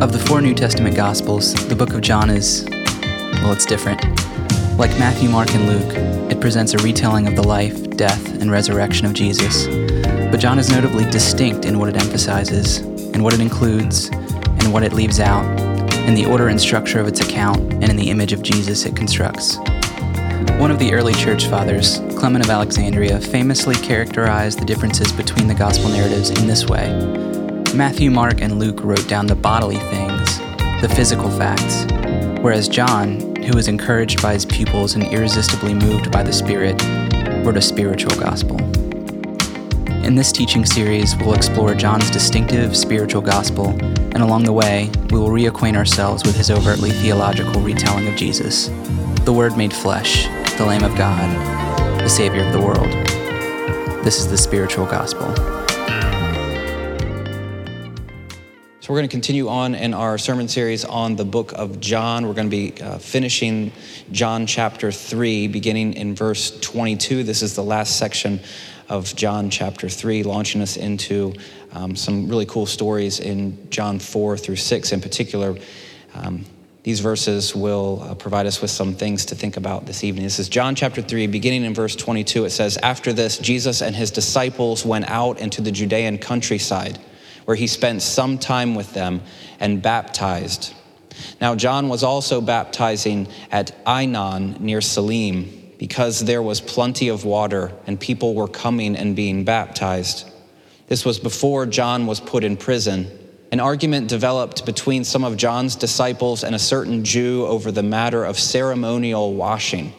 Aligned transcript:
Of 0.00 0.12
the 0.12 0.18
four 0.18 0.40
New 0.40 0.54
Testament 0.54 0.96
Gospels, 0.96 1.52
the 1.68 1.76
book 1.76 1.92
of 1.92 2.00
John 2.00 2.30
is, 2.30 2.66
well, 3.34 3.52
it's 3.52 3.66
different. 3.66 4.02
Like 4.78 4.98
Matthew, 4.98 5.28
Mark, 5.28 5.54
and 5.54 5.66
Luke, 5.66 5.94
it 6.32 6.40
presents 6.40 6.72
a 6.72 6.78
retelling 6.78 7.26
of 7.26 7.36
the 7.36 7.46
life, 7.46 7.90
death, 7.98 8.40
and 8.40 8.50
resurrection 8.50 9.04
of 9.04 9.12
Jesus. 9.12 9.66
But 9.66 10.38
John 10.38 10.58
is 10.58 10.70
notably 10.70 11.04
distinct 11.10 11.66
in 11.66 11.78
what 11.78 11.90
it 11.90 12.00
emphasizes, 12.00 12.78
in 12.78 13.22
what 13.22 13.34
it 13.34 13.40
includes, 13.40 14.08
and 14.08 14.72
what 14.72 14.84
it 14.84 14.94
leaves 14.94 15.20
out, 15.20 15.44
in 16.08 16.14
the 16.14 16.24
order 16.24 16.48
and 16.48 16.58
structure 16.58 16.98
of 16.98 17.06
its 17.06 17.20
account, 17.20 17.60
and 17.60 17.90
in 17.90 17.96
the 17.96 18.08
image 18.08 18.32
of 18.32 18.40
Jesus 18.40 18.86
it 18.86 18.96
constructs. 18.96 19.58
One 20.58 20.70
of 20.70 20.78
the 20.78 20.94
early 20.94 21.12
church 21.12 21.44
fathers, 21.44 21.98
Clement 22.16 22.42
of 22.42 22.50
Alexandria, 22.50 23.20
famously 23.20 23.74
characterized 23.74 24.60
the 24.60 24.64
differences 24.64 25.12
between 25.12 25.46
the 25.46 25.54
gospel 25.54 25.90
narratives 25.90 26.30
in 26.30 26.46
this 26.46 26.66
way 26.66 27.19
Matthew, 27.74 28.10
Mark, 28.10 28.40
and 28.40 28.58
Luke 28.58 28.82
wrote 28.82 29.06
down 29.06 29.26
the 29.28 29.36
bodily 29.36 29.76
things, 29.76 30.38
the 30.82 30.92
physical 30.96 31.30
facts, 31.30 31.86
whereas 32.42 32.68
John, 32.68 33.36
who 33.36 33.54
was 33.54 33.68
encouraged 33.68 34.20
by 34.20 34.32
his 34.32 34.44
pupils 34.44 34.96
and 34.96 35.04
irresistibly 35.04 35.74
moved 35.74 36.10
by 36.10 36.24
the 36.24 36.32
Spirit, 36.32 36.82
wrote 37.44 37.56
a 37.56 37.62
spiritual 37.62 38.18
gospel. 38.20 38.60
In 40.04 40.16
this 40.16 40.32
teaching 40.32 40.66
series, 40.66 41.16
we'll 41.18 41.34
explore 41.34 41.74
John's 41.76 42.10
distinctive 42.10 42.76
spiritual 42.76 43.22
gospel, 43.22 43.68
and 43.68 44.18
along 44.18 44.42
the 44.42 44.52
way, 44.52 44.90
we 45.10 45.20
will 45.20 45.28
reacquaint 45.28 45.76
ourselves 45.76 46.24
with 46.24 46.36
his 46.36 46.50
overtly 46.50 46.90
theological 46.90 47.60
retelling 47.60 48.08
of 48.08 48.16
Jesus, 48.16 48.66
the 49.24 49.32
Word 49.32 49.56
made 49.56 49.72
flesh, 49.72 50.24
the 50.56 50.66
Lamb 50.66 50.82
of 50.82 50.98
God, 50.98 51.30
the 52.00 52.08
Savior 52.08 52.44
of 52.44 52.52
the 52.52 52.60
world. 52.60 52.90
This 54.04 54.18
is 54.18 54.28
the 54.28 54.36
spiritual 54.36 54.86
gospel. 54.86 55.32
We're 58.90 58.96
going 58.96 59.08
to 59.08 59.14
continue 59.14 59.46
on 59.46 59.76
in 59.76 59.94
our 59.94 60.18
sermon 60.18 60.48
series 60.48 60.84
on 60.84 61.14
the 61.14 61.24
book 61.24 61.52
of 61.52 61.78
John. 61.78 62.26
We're 62.26 62.34
going 62.34 62.50
to 62.50 62.56
be 62.56 62.82
uh, 62.82 62.98
finishing 62.98 63.70
John 64.10 64.48
chapter 64.48 64.90
3, 64.90 65.46
beginning 65.46 65.94
in 65.94 66.16
verse 66.16 66.58
22. 66.58 67.22
This 67.22 67.40
is 67.40 67.54
the 67.54 67.62
last 67.62 68.00
section 68.00 68.40
of 68.88 69.14
John 69.14 69.48
chapter 69.48 69.88
3, 69.88 70.24
launching 70.24 70.60
us 70.60 70.76
into 70.76 71.34
um, 71.70 71.94
some 71.94 72.28
really 72.28 72.46
cool 72.46 72.66
stories 72.66 73.20
in 73.20 73.70
John 73.70 74.00
4 74.00 74.36
through 74.36 74.56
6 74.56 74.90
in 74.90 75.00
particular. 75.00 75.56
Um, 76.14 76.44
these 76.82 76.98
verses 76.98 77.54
will 77.54 78.02
uh, 78.02 78.16
provide 78.16 78.46
us 78.46 78.60
with 78.60 78.72
some 78.72 78.96
things 78.96 79.24
to 79.26 79.36
think 79.36 79.56
about 79.56 79.86
this 79.86 80.02
evening. 80.02 80.24
This 80.24 80.40
is 80.40 80.48
John 80.48 80.74
chapter 80.74 81.00
3, 81.00 81.28
beginning 81.28 81.62
in 81.62 81.74
verse 81.74 81.94
22. 81.94 82.44
It 82.44 82.50
says, 82.50 82.76
After 82.78 83.12
this, 83.12 83.38
Jesus 83.38 83.82
and 83.82 83.94
his 83.94 84.10
disciples 84.10 84.84
went 84.84 85.08
out 85.08 85.38
into 85.38 85.62
the 85.62 85.70
Judean 85.70 86.18
countryside 86.18 86.98
where 87.44 87.56
he 87.56 87.66
spent 87.66 88.02
some 88.02 88.38
time 88.38 88.74
with 88.74 88.92
them 88.92 89.20
and 89.58 89.82
baptized. 89.82 90.74
Now, 91.40 91.54
John 91.54 91.88
was 91.88 92.02
also 92.02 92.40
baptizing 92.40 93.28
at 93.50 93.84
Aenon 93.86 94.60
near 94.60 94.80
Salim 94.80 95.72
because 95.78 96.20
there 96.20 96.42
was 96.42 96.60
plenty 96.60 97.08
of 97.08 97.24
water 97.24 97.72
and 97.86 97.98
people 97.98 98.34
were 98.34 98.48
coming 98.48 98.96
and 98.96 99.16
being 99.16 99.44
baptized. 99.44 100.30
This 100.88 101.04
was 101.04 101.18
before 101.18 101.66
John 101.66 102.06
was 102.06 102.20
put 102.20 102.44
in 102.44 102.56
prison. 102.56 103.06
An 103.52 103.60
argument 103.60 104.08
developed 104.08 104.66
between 104.66 105.04
some 105.04 105.24
of 105.24 105.36
John's 105.36 105.76
disciples 105.76 106.44
and 106.44 106.54
a 106.54 106.58
certain 106.58 107.04
Jew 107.04 107.46
over 107.46 107.72
the 107.72 107.82
matter 107.82 108.24
of 108.24 108.38
ceremonial 108.38 109.34
washing. 109.34 109.92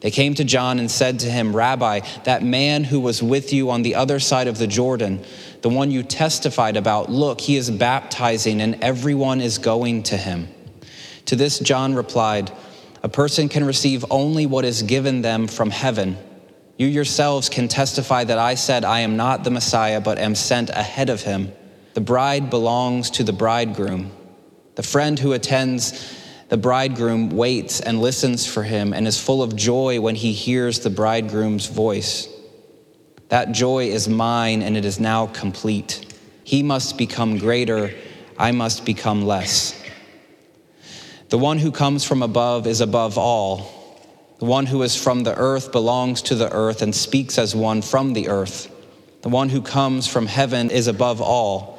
They 0.00 0.10
came 0.10 0.34
to 0.34 0.44
John 0.44 0.78
and 0.78 0.90
said 0.90 1.20
to 1.20 1.30
him, 1.30 1.54
Rabbi, 1.54 2.00
that 2.24 2.42
man 2.42 2.84
who 2.84 3.00
was 3.00 3.22
with 3.22 3.52
you 3.52 3.70
on 3.70 3.82
the 3.82 3.96
other 3.96 4.20
side 4.20 4.46
of 4.46 4.58
the 4.58 4.66
Jordan, 4.66 5.24
the 5.62 5.68
one 5.68 5.90
you 5.90 6.04
testified 6.04 6.76
about, 6.76 7.10
look, 7.10 7.40
he 7.40 7.56
is 7.56 7.70
baptizing 7.70 8.60
and 8.60 8.82
everyone 8.82 9.40
is 9.40 9.58
going 9.58 10.04
to 10.04 10.16
him. 10.16 10.48
To 11.26 11.36
this, 11.36 11.58
John 11.58 11.94
replied, 11.94 12.52
A 13.02 13.08
person 13.08 13.48
can 13.48 13.64
receive 13.64 14.04
only 14.10 14.46
what 14.46 14.64
is 14.64 14.82
given 14.82 15.22
them 15.22 15.48
from 15.48 15.70
heaven. 15.70 16.16
You 16.76 16.86
yourselves 16.86 17.48
can 17.48 17.66
testify 17.66 18.22
that 18.22 18.38
I 18.38 18.54
said, 18.54 18.84
I 18.84 19.00
am 19.00 19.16
not 19.16 19.42
the 19.42 19.50
Messiah, 19.50 20.00
but 20.00 20.18
am 20.18 20.36
sent 20.36 20.70
ahead 20.70 21.10
of 21.10 21.22
him. 21.22 21.52
The 21.94 22.00
bride 22.00 22.50
belongs 22.50 23.10
to 23.10 23.24
the 23.24 23.32
bridegroom. 23.32 24.12
The 24.76 24.84
friend 24.84 25.18
who 25.18 25.32
attends 25.32 26.14
the 26.48 26.56
bridegroom 26.56 27.30
waits 27.30 27.80
and 27.80 28.00
listens 28.00 28.46
for 28.46 28.62
him 28.62 28.92
and 28.94 29.06
is 29.06 29.20
full 29.20 29.42
of 29.42 29.54
joy 29.54 30.00
when 30.00 30.14
he 30.14 30.32
hears 30.32 30.80
the 30.80 30.90
bridegroom's 30.90 31.66
voice. 31.66 32.28
That 33.28 33.52
joy 33.52 33.88
is 33.88 34.08
mine 34.08 34.62
and 34.62 34.76
it 34.76 34.84
is 34.84 34.98
now 34.98 35.26
complete. 35.26 36.14
He 36.44 36.62
must 36.62 36.96
become 36.96 37.36
greater, 37.36 37.92
I 38.38 38.52
must 38.52 38.86
become 38.86 39.26
less. 39.26 39.78
The 41.28 41.36
one 41.36 41.58
who 41.58 41.70
comes 41.70 42.04
from 42.04 42.22
above 42.22 42.66
is 42.66 42.80
above 42.80 43.18
all. 43.18 43.74
The 44.38 44.46
one 44.46 44.64
who 44.64 44.82
is 44.82 44.96
from 44.96 45.24
the 45.24 45.36
earth 45.36 45.72
belongs 45.72 46.22
to 46.22 46.34
the 46.34 46.50
earth 46.50 46.80
and 46.80 46.94
speaks 46.94 47.36
as 47.36 47.54
one 47.54 47.82
from 47.82 48.14
the 48.14 48.28
earth. 48.28 48.74
The 49.20 49.28
one 49.28 49.50
who 49.50 49.60
comes 49.60 50.06
from 50.06 50.26
heaven 50.26 50.70
is 50.70 50.86
above 50.86 51.20
all. 51.20 51.77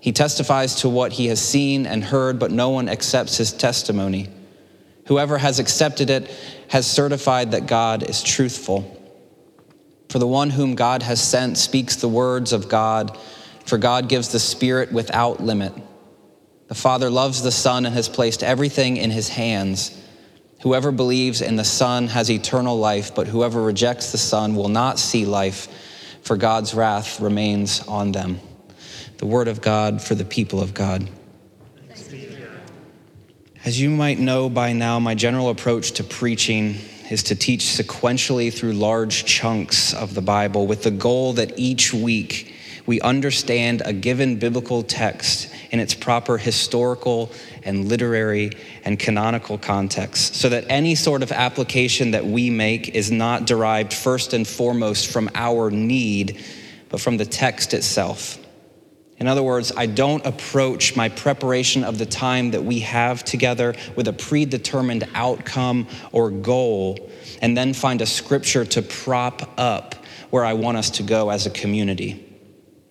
He 0.00 0.12
testifies 0.12 0.76
to 0.76 0.88
what 0.88 1.12
he 1.12 1.26
has 1.26 1.40
seen 1.40 1.86
and 1.86 2.04
heard, 2.04 2.38
but 2.38 2.50
no 2.50 2.70
one 2.70 2.88
accepts 2.88 3.36
his 3.36 3.52
testimony. 3.52 4.28
Whoever 5.06 5.38
has 5.38 5.58
accepted 5.58 6.10
it 6.10 6.30
has 6.68 6.86
certified 6.86 7.52
that 7.52 7.66
God 7.66 8.02
is 8.02 8.22
truthful. 8.22 8.92
For 10.08 10.18
the 10.18 10.26
one 10.26 10.50
whom 10.50 10.74
God 10.74 11.02
has 11.02 11.20
sent 11.20 11.58
speaks 11.58 11.96
the 11.96 12.08
words 12.08 12.52
of 12.52 12.68
God, 12.68 13.16
for 13.64 13.78
God 13.78 14.08
gives 14.08 14.28
the 14.28 14.38
Spirit 14.38 14.92
without 14.92 15.42
limit. 15.42 15.72
The 16.68 16.74
Father 16.74 17.10
loves 17.10 17.42
the 17.42 17.52
Son 17.52 17.86
and 17.86 17.94
has 17.94 18.08
placed 18.08 18.42
everything 18.42 18.96
in 18.96 19.10
his 19.10 19.28
hands. 19.28 19.96
Whoever 20.62 20.90
believes 20.90 21.40
in 21.40 21.56
the 21.56 21.64
Son 21.64 22.08
has 22.08 22.30
eternal 22.30 22.78
life, 22.78 23.14
but 23.14 23.28
whoever 23.28 23.62
rejects 23.62 24.12
the 24.12 24.18
Son 24.18 24.54
will 24.54 24.68
not 24.68 24.98
see 24.98 25.24
life, 25.24 25.68
for 26.22 26.36
God's 26.36 26.74
wrath 26.74 27.20
remains 27.20 27.80
on 27.86 28.12
them 28.12 28.40
the 29.18 29.26
word 29.26 29.48
of 29.48 29.60
God 29.60 30.02
for 30.02 30.14
the 30.14 30.24
people 30.24 30.60
of 30.60 30.74
God. 30.74 31.08
As 33.64 33.80
you 33.80 33.90
might 33.90 34.20
know 34.20 34.48
by 34.48 34.72
now, 34.72 35.00
my 35.00 35.14
general 35.16 35.50
approach 35.50 35.92
to 35.92 36.04
preaching 36.04 36.76
is 37.10 37.24
to 37.24 37.34
teach 37.34 37.64
sequentially 37.64 38.52
through 38.52 38.72
large 38.72 39.24
chunks 39.24 39.92
of 39.92 40.14
the 40.14 40.20
Bible 40.20 40.66
with 40.66 40.82
the 40.82 40.90
goal 40.90 41.32
that 41.32 41.58
each 41.58 41.92
week 41.92 42.52
we 42.86 43.00
understand 43.00 43.82
a 43.84 43.92
given 43.92 44.36
biblical 44.38 44.84
text 44.84 45.52
in 45.72 45.80
its 45.80 45.94
proper 45.94 46.38
historical 46.38 47.32
and 47.64 47.88
literary 47.88 48.52
and 48.84 48.98
canonical 48.98 49.58
context, 49.58 50.36
so 50.36 50.48
that 50.48 50.64
any 50.68 50.94
sort 50.94 51.24
of 51.24 51.32
application 51.32 52.12
that 52.12 52.24
we 52.24 52.48
make 52.48 52.90
is 52.90 53.10
not 53.10 53.46
derived 53.46 53.92
first 53.92 54.32
and 54.32 54.46
foremost 54.46 55.08
from 55.08 55.28
our 55.34 55.72
need, 55.72 56.44
but 56.88 57.00
from 57.00 57.16
the 57.16 57.26
text 57.26 57.74
itself. 57.74 58.38
In 59.18 59.28
other 59.28 59.42
words, 59.42 59.72
I 59.74 59.86
don't 59.86 60.24
approach 60.26 60.94
my 60.94 61.08
preparation 61.08 61.84
of 61.84 61.96
the 61.98 62.04
time 62.04 62.50
that 62.50 62.64
we 62.64 62.80
have 62.80 63.24
together 63.24 63.74
with 63.94 64.08
a 64.08 64.12
predetermined 64.12 65.08
outcome 65.14 65.88
or 66.12 66.30
goal 66.30 67.10
and 67.40 67.56
then 67.56 67.72
find 67.72 68.02
a 68.02 68.06
scripture 68.06 68.64
to 68.66 68.82
prop 68.82 69.58
up 69.58 69.94
where 70.30 70.44
I 70.44 70.52
want 70.52 70.76
us 70.76 70.90
to 70.90 71.02
go 71.02 71.30
as 71.30 71.46
a 71.46 71.50
community. 71.50 72.22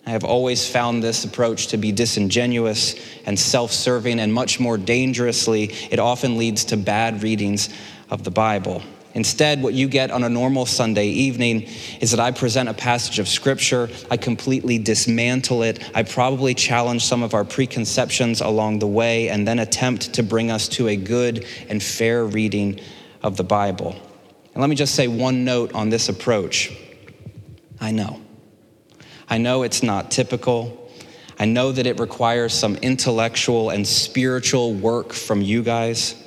I 0.04 0.10
have 0.10 0.24
always 0.24 0.68
found 0.68 1.02
this 1.02 1.24
approach 1.24 1.68
to 1.68 1.76
be 1.76 1.90
disingenuous 1.90 2.94
and 3.24 3.38
self 3.38 3.72
serving, 3.72 4.20
and 4.20 4.32
much 4.32 4.60
more 4.60 4.78
dangerously, 4.78 5.72
it 5.90 5.98
often 5.98 6.38
leads 6.38 6.66
to 6.66 6.76
bad 6.76 7.24
readings 7.24 7.68
of 8.08 8.22
the 8.22 8.30
Bible. 8.30 8.82
Instead, 9.16 9.62
what 9.62 9.72
you 9.72 9.88
get 9.88 10.10
on 10.10 10.24
a 10.24 10.28
normal 10.28 10.66
Sunday 10.66 11.06
evening 11.06 11.66
is 12.02 12.10
that 12.10 12.20
I 12.20 12.32
present 12.32 12.68
a 12.68 12.74
passage 12.74 13.18
of 13.18 13.26
scripture, 13.26 13.88
I 14.10 14.18
completely 14.18 14.76
dismantle 14.76 15.62
it, 15.62 15.90
I 15.94 16.02
probably 16.02 16.52
challenge 16.52 17.02
some 17.02 17.22
of 17.22 17.32
our 17.32 17.42
preconceptions 17.42 18.42
along 18.42 18.80
the 18.80 18.86
way, 18.86 19.30
and 19.30 19.48
then 19.48 19.58
attempt 19.58 20.12
to 20.12 20.22
bring 20.22 20.50
us 20.50 20.68
to 20.68 20.88
a 20.88 20.96
good 20.96 21.46
and 21.70 21.82
fair 21.82 22.26
reading 22.26 22.78
of 23.22 23.38
the 23.38 23.42
Bible. 23.42 23.96
And 24.52 24.60
let 24.60 24.68
me 24.68 24.76
just 24.76 24.94
say 24.94 25.08
one 25.08 25.46
note 25.46 25.74
on 25.74 25.88
this 25.88 26.10
approach. 26.10 26.76
I 27.80 27.92
know. 27.92 28.20
I 29.30 29.38
know 29.38 29.62
it's 29.62 29.82
not 29.82 30.10
typical. 30.10 30.92
I 31.38 31.46
know 31.46 31.72
that 31.72 31.86
it 31.86 31.98
requires 32.00 32.52
some 32.52 32.76
intellectual 32.76 33.70
and 33.70 33.86
spiritual 33.86 34.74
work 34.74 35.14
from 35.14 35.40
you 35.40 35.62
guys. 35.62 36.22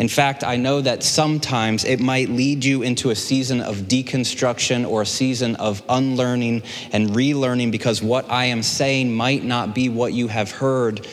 In 0.00 0.08
fact, 0.08 0.44
I 0.44 0.56
know 0.56 0.80
that 0.80 1.02
sometimes 1.02 1.84
it 1.84 2.00
might 2.00 2.30
lead 2.30 2.64
you 2.64 2.80
into 2.80 3.10
a 3.10 3.14
season 3.14 3.60
of 3.60 3.76
deconstruction 3.80 4.88
or 4.88 5.02
a 5.02 5.06
season 5.06 5.56
of 5.56 5.82
unlearning 5.90 6.62
and 6.90 7.10
relearning 7.10 7.70
because 7.70 8.02
what 8.02 8.30
I 8.30 8.46
am 8.46 8.62
saying 8.62 9.14
might 9.14 9.44
not 9.44 9.74
be 9.74 9.90
what 9.90 10.14
you 10.14 10.28
have 10.28 10.52
heard 10.52 11.06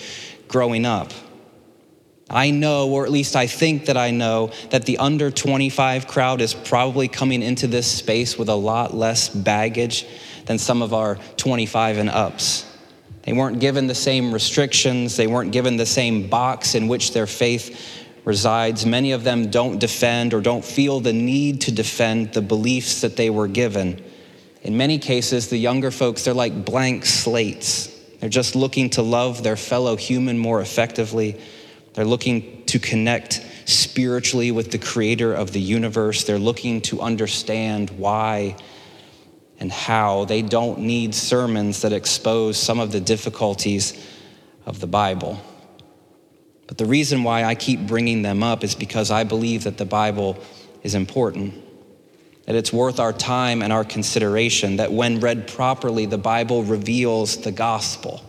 growing 0.47 0.85
up. 0.85 1.11
I 2.29 2.51
know, 2.51 2.89
or 2.89 3.03
at 3.03 3.11
least 3.11 3.35
I 3.35 3.45
think 3.45 3.87
that 3.87 3.97
I 3.97 4.11
know, 4.11 4.51
that 4.69 4.85
the 4.85 4.99
under 4.99 5.31
25 5.31 6.07
crowd 6.07 6.39
is 6.39 6.53
probably 6.53 7.09
coming 7.09 7.43
into 7.43 7.67
this 7.67 7.91
space 7.91 8.37
with 8.37 8.47
a 8.47 8.55
lot 8.55 8.93
less 8.93 9.27
baggage 9.27 10.05
than 10.45 10.57
some 10.57 10.81
of 10.81 10.93
our 10.93 11.17
25 11.35 11.97
and 11.97 12.09
ups. 12.09 12.63
They 13.23 13.33
weren't 13.33 13.59
given 13.59 13.87
the 13.87 13.95
same 13.95 14.33
restrictions, 14.33 15.17
they 15.17 15.27
weren't 15.27 15.51
given 15.51 15.75
the 15.75 15.85
same 15.85 16.29
box 16.29 16.73
in 16.73 16.87
which 16.87 17.11
their 17.11 17.27
faith 17.27 18.05
resides. 18.27 18.85
Many 18.85 19.13
of 19.13 19.23
them 19.23 19.49
don't 19.49 19.79
defend 19.79 20.33
or 20.33 20.41
don't 20.41 20.63
feel 20.63 20.99
the 20.99 21.13
need 21.13 21.61
to 21.61 21.71
defend 21.71 22.33
the 22.33 22.41
beliefs 22.41 22.99
that 22.99 23.15
they 23.15 23.29
were 23.29 23.47
given. 23.47 24.03
In 24.63 24.75
many 24.75 24.99
cases, 24.99 25.47
the 25.47 25.57
younger 25.57 25.91
folks, 25.91 26.25
they're 26.25 26.33
like 26.33 26.65
blank 26.65 27.05
slates. 27.05 27.87
They're 28.19 28.27
just 28.27 28.53
looking 28.53 28.89
to 28.91 29.01
love 29.01 29.43
their 29.43 29.55
fellow 29.55 29.95
human 29.95 30.37
more 30.37 30.59
effectively. 30.59 31.39
They're 31.93 32.03
looking 32.03 32.65
to 32.65 32.79
connect 32.79 33.45
spiritually 33.63 34.51
with 34.51 34.71
the 34.71 34.77
creator 34.77 35.33
of 35.33 35.53
the 35.53 35.61
universe. 35.61 36.25
They're 36.25 36.37
looking 36.37 36.81
to 36.81 36.99
understand 36.99 37.91
why 37.91 38.57
and 39.57 39.71
how. 39.71 40.25
They 40.25 40.41
don't 40.41 40.79
need 40.79 41.15
sermons 41.15 41.81
that 41.83 41.93
expose 41.93 42.57
some 42.57 42.81
of 42.81 42.91
the 42.91 42.99
difficulties 42.99 44.05
of 44.65 44.81
the 44.81 44.87
Bible. 44.87 45.39
But 46.67 46.77
the 46.77 46.85
reason 46.85 47.23
why 47.23 47.43
I 47.43 47.55
keep 47.55 47.87
bringing 47.87 48.21
them 48.21 48.43
up 48.43 48.63
is 48.63 48.75
because 48.75 49.09
I 49.09 49.23
believe 49.23 49.63
that 49.63 49.77
the 49.77 49.85
Bible 49.85 50.37
is 50.83 50.95
important, 50.95 51.53
that 52.45 52.55
it's 52.55 52.73
worth 52.73 52.99
our 52.99 53.13
time 53.13 53.61
and 53.61 53.71
our 53.71 53.85
consideration, 53.85 54.75
that 54.77 54.91
when 54.91 55.19
read 55.19 55.47
properly, 55.47 56.05
the 56.05 56.17
Bible 56.17 56.63
reveals 56.63 57.37
the 57.37 57.51
gospel. 57.51 58.21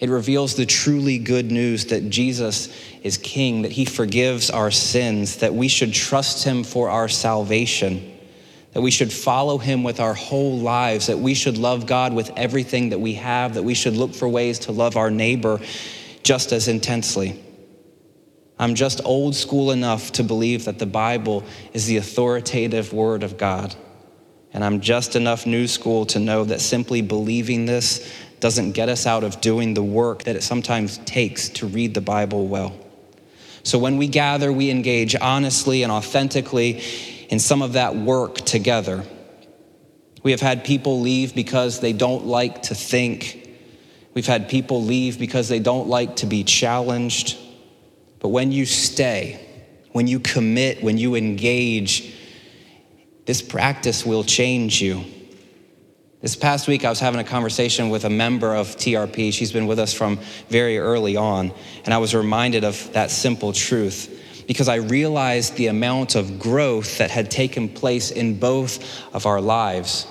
It 0.00 0.10
reveals 0.10 0.54
the 0.54 0.66
truly 0.66 1.18
good 1.18 1.50
news 1.50 1.86
that 1.86 2.10
Jesus 2.10 2.74
is 3.02 3.18
King, 3.18 3.62
that 3.62 3.72
He 3.72 3.84
forgives 3.84 4.50
our 4.50 4.70
sins, 4.70 5.36
that 5.36 5.54
we 5.54 5.68
should 5.68 5.92
trust 5.92 6.44
Him 6.44 6.64
for 6.64 6.90
our 6.90 7.08
salvation 7.08 8.14
that 8.76 8.82
we 8.82 8.90
should 8.90 9.10
follow 9.10 9.56
him 9.56 9.82
with 9.82 10.00
our 10.00 10.12
whole 10.12 10.58
lives, 10.58 11.06
that 11.06 11.18
we 11.18 11.32
should 11.32 11.56
love 11.56 11.86
God 11.86 12.12
with 12.12 12.30
everything 12.36 12.90
that 12.90 12.98
we 12.98 13.14
have, 13.14 13.54
that 13.54 13.62
we 13.62 13.72
should 13.72 13.96
look 13.96 14.14
for 14.14 14.28
ways 14.28 14.58
to 14.58 14.72
love 14.72 14.98
our 14.98 15.10
neighbor 15.10 15.58
just 16.22 16.52
as 16.52 16.68
intensely. 16.68 17.42
I'm 18.58 18.74
just 18.74 19.00
old 19.04 19.34
school 19.34 19.70
enough 19.70 20.12
to 20.12 20.24
believe 20.24 20.64
that 20.64 20.78
the 20.78 20.86
Bible 20.86 21.44
is 21.74 21.86
the 21.86 21.98
authoritative 21.98 22.92
word 22.92 23.22
of 23.22 23.36
God. 23.36 23.74
And 24.52 24.64
I'm 24.64 24.80
just 24.80 25.16
enough 25.16 25.44
new 25.44 25.66
school 25.66 26.06
to 26.06 26.18
know 26.18 26.44
that 26.44 26.62
simply 26.62 27.02
believing 27.02 27.66
this 27.66 28.10
doesn't 28.40 28.72
get 28.72 28.88
us 28.88 29.06
out 29.06 29.24
of 29.24 29.40
doing 29.40 29.74
the 29.74 29.82
work 29.82 30.24
that 30.24 30.36
it 30.36 30.42
sometimes 30.42 30.98
takes 30.98 31.48
to 31.50 31.66
read 31.66 31.92
the 31.92 32.00
Bible 32.00 32.46
well. 32.46 32.74
So 33.62 33.78
when 33.78 33.98
we 33.98 34.08
gather, 34.08 34.52
we 34.52 34.70
engage 34.70 35.14
honestly 35.16 35.82
and 35.82 35.92
authentically 35.92 36.82
in 37.28 37.38
some 37.38 37.60
of 37.60 37.74
that 37.74 37.96
work 37.96 38.36
together. 38.36 39.04
We 40.22 40.30
have 40.30 40.40
had 40.40 40.64
people 40.64 41.00
leave 41.00 41.34
because 41.34 41.80
they 41.80 41.92
don't 41.92 42.26
like 42.26 42.62
to 42.64 42.74
think. 42.74 43.50
We've 44.14 44.26
had 44.26 44.48
people 44.48 44.82
leave 44.82 45.18
because 45.18 45.48
they 45.48 45.58
don't 45.58 45.88
like 45.88 46.16
to 46.16 46.26
be 46.26 46.44
challenged. 46.44 47.36
But 48.26 48.30
when 48.30 48.50
you 48.50 48.66
stay, 48.66 49.40
when 49.92 50.08
you 50.08 50.18
commit, 50.18 50.82
when 50.82 50.98
you 50.98 51.14
engage, 51.14 52.12
this 53.24 53.40
practice 53.40 54.04
will 54.04 54.24
change 54.24 54.82
you. 54.82 55.04
This 56.22 56.34
past 56.34 56.66
week, 56.66 56.84
I 56.84 56.90
was 56.90 56.98
having 56.98 57.20
a 57.20 57.24
conversation 57.24 57.88
with 57.88 58.04
a 58.04 58.10
member 58.10 58.52
of 58.52 58.74
TRP. 58.78 59.32
She's 59.32 59.52
been 59.52 59.68
with 59.68 59.78
us 59.78 59.94
from 59.94 60.18
very 60.48 60.76
early 60.76 61.16
on, 61.16 61.52
and 61.84 61.94
I 61.94 61.98
was 61.98 62.16
reminded 62.16 62.64
of 62.64 62.92
that 62.94 63.12
simple 63.12 63.52
truth 63.52 64.44
because 64.48 64.66
I 64.66 64.78
realized 64.78 65.54
the 65.54 65.68
amount 65.68 66.16
of 66.16 66.40
growth 66.40 66.98
that 66.98 67.12
had 67.12 67.30
taken 67.30 67.68
place 67.68 68.10
in 68.10 68.40
both 68.40 69.04
of 69.14 69.26
our 69.26 69.40
lives. 69.40 70.04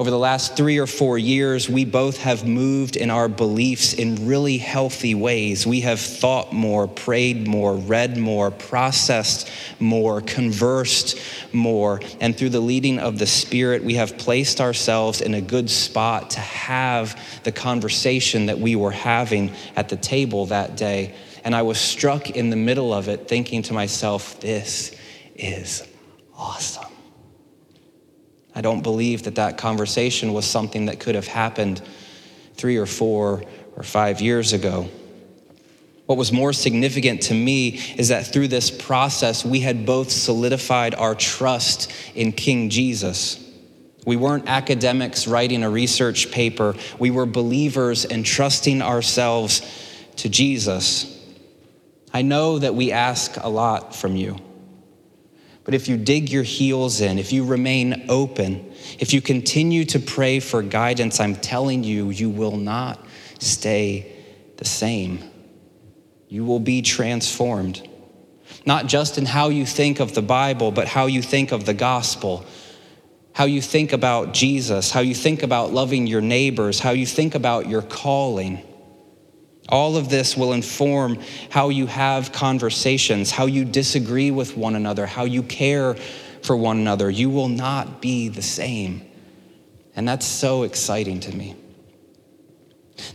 Over 0.00 0.10
the 0.10 0.18
last 0.18 0.56
three 0.56 0.78
or 0.78 0.86
four 0.86 1.18
years, 1.18 1.68
we 1.68 1.84
both 1.84 2.16
have 2.22 2.46
moved 2.46 2.96
in 2.96 3.10
our 3.10 3.28
beliefs 3.28 3.92
in 3.92 4.26
really 4.26 4.56
healthy 4.56 5.14
ways. 5.14 5.66
We 5.66 5.82
have 5.82 6.00
thought 6.00 6.54
more, 6.54 6.88
prayed 6.88 7.46
more, 7.46 7.76
read 7.76 8.16
more, 8.16 8.50
processed 8.50 9.50
more, 9.78 10.22
conversed 10.22 11.18
more. 11.52 12.00
And 12.18 12.34
through 12.34 12.48
the 12.48 12.60
leading 12.60 12.98
of 12.98 13.18
the 13.18 13.26
Spirit, 13.26 13.84
we 13.84 13.96
have 13.96 14.16
placed 14.16 14.58
ourselves 14.62 15.20
in 15.20 15.34
a 15.34 15.40
good 15.42 15.68
spot 15.68 16.30
to 16.30 16.40
have 16.40 17.42
the 17.44 17.52
conversation 17.52 18.46
that 18.46 18.58
we 18.58 18.76
were 18.76 18.92
having 18.92 19.52
at 19.76 19.90
the 19.90 19.96
table 19.96 20.46
that 20.46 20.78
day 20.78 21.14
and 21.44 21.54
I 21.54 21.62
was 21.62 21.78
struck 21.78 22.30
in 22.30 22.50
the 22.50 22.56
middle 22.56 22.92
of 22.92 23.08
it, 23.08 23.28
thinking 23.28 23.62
to 23.62 23.72
myself, 23.72 24.40
this 24.40 24.94
is 25.34 25.86
awesome. 26.36 26.89
I 28.60 28.62
don't 28.62 28.82
believe 28.82 29.22
that 29.22 29.36
that 29.36 29.56
conversation 29.56 30.34
was 30.34 30.44
something 30.44 30.84
that 30.84 31.00
could 31.00 31.14
have 31.14 31.26
happened 31.26 31.80
three 32.56 32.76
or 32.76 32.84
four 32.84 33.42
or 33.74 33.82
five 33.82 34.20
years 34.20 34.52
ago. 34.52 34.86
What 36.04 36.18
was 36.18 36.30
more 36.30 36.52
significant 36.52 37.22
to 37.22 37.34
me 37.34 37.80
is 37.96 38.08
that 38.08 38.26
through 38.26 38.48
this 38.48 38.70
process, 38.70 39.46
we 39.46 39.60
had 39.60 39.86
both 39.86 40.10
solidified 40.10 40.94
our 40.94 41.14
trust 41.14 41.90
in 42.14 42.32
King 42.32 42.68
Jesus. 42.68 43.42
We 44.04 44.16
weren't 44.16 44.46
academics 44.46 45.26
writing 45.26 45.62
a 45.62 45.70
research 45.70 46.30
paper, 46.30 46.74
we 46.98 47.10
were 47.10 47.24
believers 47.24 48.04
entrusting 48.04 48.82
ourselves 48.82 49.62
to 50.16 50.28
Jesus. 50.28 51.18
I 52.12 52.20
know 52.20 52.58
that 52.58 52.74
we 52.74 52.92
ask 52.92 53.38
a 53.38 53.48
lot 53.48 53.96
from 53.96 54.16
you. 54.16 54.36
But 55.70 55.76
if 55.76 55.86
you 55.86 55.96
dig 55.96 56.30
your 56.30 56.42
heels 56.42 57.00
in, 57.00 57.20
if 57.20 57.32
you 57.32 57.44
remain 57.44 58.06
open, 58.08 58.72
if 58.98 59.12
you 59.12 59.22
continue 59.22 59.84
to 59.84 60.00
pray 60.00 60.40
for 60.40 60.62
guidance, 60.62 61.20
I'm 61.20 61.36
telling 61.36 61.84
you, 61.84 62.10
you 62.10 62.28
will 62.28 62.56
not 62.56 63.06
stay 63.38 64.16
the 64.56 64.64
same. 64.64 65.22
You 66.26 66.44
will 66.44 66.58
be 66.58 66.82
transformed. 66.82 67.88
Not 68.66 68.88
just 68.88 69.16
in 69.16 69.26
how 69.26 69.50
you 69.50 69.64
think 69.64 70.00
of 70.00 70.12
the 70.12 70.22
Bible, 70.22 70.72
but 70.72 70.88
how 70.88 71.06
you 71.06 71.22
think 71.22 71.52
of 71.52 71.66
the 71.66 71.74
gospel, 71.74 72.44
how 73.32 73.44
you 73.44 73.62
think 73.62 73.92
about 73.92 74.34
Jesus, 74.34 74.90
how 74.90 75.02
you 75.02 75.14
think 75.14 75.44
about 75.44 75.72
loving 75.72 76.08
your 76.08 76.20
neighbors, 76.20 76.80
how 76.80 76.90
you 76.90 77.06
think 77.06 77.36
about 77.36 77.68
your 77.68 77.82
calling. 77.82 78.60
All 79.70 79.96
of 79.96 80.08
this 80.08 80.36
will 80.36 80.52
inform 80.52 81.20
how 81.50 81.68
you 81.68 81.86
have 81.86 82.32
conversations, 82.32 83.30
how 83.30 83.46
you 83.46 83.64
disagree 83.64 84.30
with 84.30 84.56
one 84.56 84.74
another, 84.74 85.06
how 85.06 85.24
you 85.24 85.42
care 85.42 85.94
for 86.42 86.56
one 86.56 86.78
another. 86.78 87.10
You 87.10 87.30
will 87.30 87.48
not 87.48 88.00
be 88.00 88.28
the 88.28 88.42
same. 88.42 89.02
And 89.94 90.08
that's 90.08 90.26
so 90.26 90.62
exciting 90.62 91.20
to 91.20 91.34
me. 91.34 91.56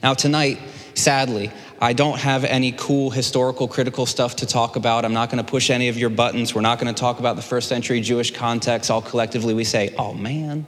Now, 0.02 0.14
tonight, 0.14 0.60
sadly, 0.94 1.52
I 1.80 1.94
don't 1.94 2.20
have 2.20 2.44
any 2.44 2.72
cool 2.72 3.10
historical 3.10 3.68
critical 3.68 4.06
stuff 4.06 4.38
to 4.38 4.46
talk 4.46 4.76
about. 4.76 5.06
I'm 5.06 5.14
not 5.14 5.30
going 5.30 5.44
to 5.44 5.50
push 5.50 5.70
any 5.70 5.90
of 5.90 5.98
your 5.98 6.10
buttons. 6.10 6.56
We're 6.56 6.62
not 6.62 6.80
going 6.80 6.94
to 6.94 7.00
talk 7.00 7.20
about 7.20 7.36
the 7.36 7.42
first 7.42 7.68
century 7.70 8.02
Jewish 8.02 8.32
context. 8.32 8.90
All 8.90 9.02
collectively, 9.02 9.54
we 9.54 9.64
say, 9.64 9.94
oh 9.98 10.14
man, 10.14 10.66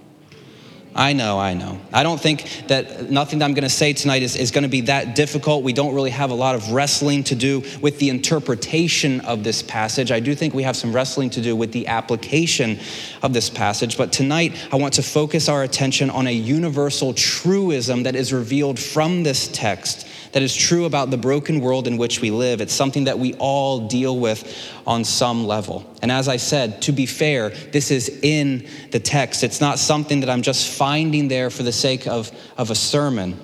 I 0.96 1.14
know, 1.14 1.38
I 1.40 1.54
know. 1.54 1.80
I 1.94 2.02
don't 2.02 2.20
think 2.20 2.64
that 2.68 3.12
nothing 3.12 3.40
that 3.40 3.46
I'm 3.46 3.54
going 3.54 3.64
to 3.64 3.70
say 3.70 3.94
tonight 3.94 4.24
is, 4.24 4.36
is 4.36 4.50
going 4.50 4.64
to 4.64 4.70
be 4.70 4.82
that 4.82 5.16
difficult. 5.16 5.64
We 5.64 5.74
don't 5.74 5.94
really 5.94 6.10
have 6.10 6.32
a 6.32 6.34
lot 6.34 6.56
of 6.56 6.72
wrestling 6.72 7.24
to 7.26 7.36
do 7.36 7.64
with 7.82 8.00
the 8.00 8.10
interpretation 8.10 9.22
of 9.22 9.44
this 9.44 9.62
passage. 9.62 10.12
I 10.12 10.20
do 10.20 10.34
think 10.34 10.56
we 10.56 10.64
have 10.64 10.76
some 10.76 10.94
wrestling 10.94 11.30
to 11.32 11.42
do 11.42 11.56
with 11.56 11.72
the 11.72 11.88
application 11.88 12.80
of 13.22 13.32
this 13.32 13.48
passage. 13.50 13.96
But 13.96 14.12
tonight, 14.12 14.56
I 14.72 14.78
want 14.78 14.96
to 14.96 15.04
focus 15.04 15.50
our 15.50 15.62
attention 15.62 16.10
on 16.10 16.26
a 16.26 16.32
universal 16.32 17.14
truism 17.14 18.04
that 18.04 18.16
is 18.16 18.34
revealed 18.34 18.80
from 18.80 19.22
this 19.22 19.50
text 19.50 20.07
that 20.32 20.44
is 20.44 20.56
true 20.56 20.86
about 20.86 21.10
the 21.12 21.18
broken 21.18 21.60
world 21.62 21.88
in 21.88 21.98
which 21.98 22.22
we 22.22 22.32
live. 22.32 22.62
It's 22.62 22.74
something 22.74 23.06
that 23.06 23.20
we 23.20 23.34
all 23.36 23.88
deal 23.88 24.18
with 24.18 24.58
on 24.86 25.04
some 25.04 25.46
level. 25.46 25.86
And 26.02 26.12
as 26.12 26.28
I 26.28 26.38
said, 26.38 26.82
to 26.84 26.92
be 26.92 27.06
fair, 27.06 27.50
this 27.50 27.92
is 27.92 28.10
in 28.22 28.68
the 28.92 29.00
text. 29.00 29.44
It's 29.44 29.62
not 29.62 29.80
something 29.80 30.20
that 30.22 30.30
I'm 30.30 30.42
just 30.42 30.68
finding 30.78 31.28
there 31.28 31.50
for 31.50 31.64
the 31.64 31.72
sake 31.72 32.08
of, 32.08 32.32
of 32.58 32.72
a 32.72 32.76
sermon. 32.76 33.40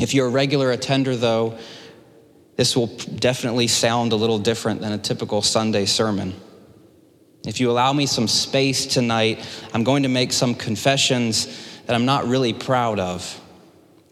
If 0.00 0.14
you're 0.14 0.26
a 0.26 0.30
regular 0.30 0.72
attender, 0.72 1.16
though, 1.16 1.58
this 2.56 2.76
will 2.76 2.86
definitely 2.86 3.66
sound 3.66 4.12
a 4.12 4.16
little 4.16 4.38
different 4.38 4.80
than 4.80 4.92
a 4.92 4.98
typical 4.98 5.42
Sunday 5.42 5.86
sermon. 5.86 6.34
If 7.46 7.58
you 7.60 7.70
allow 7.70 7.92
me 7.92 8.06
some 8.06 8.28
space 8.28 8.86
tonight, 8.86 9.44
I'm 9.74 9.82
going 9.82 10.04
to 10.04 10.08
make 10.08 10.32
some 10.32 10.54
confessions 10.54 11.82
that 11.86 11.94
I'm 11.94 12.04
not 12.04 12.26
really 12.26 12.52
proud 12.52 13.00
of. 13.00 13.40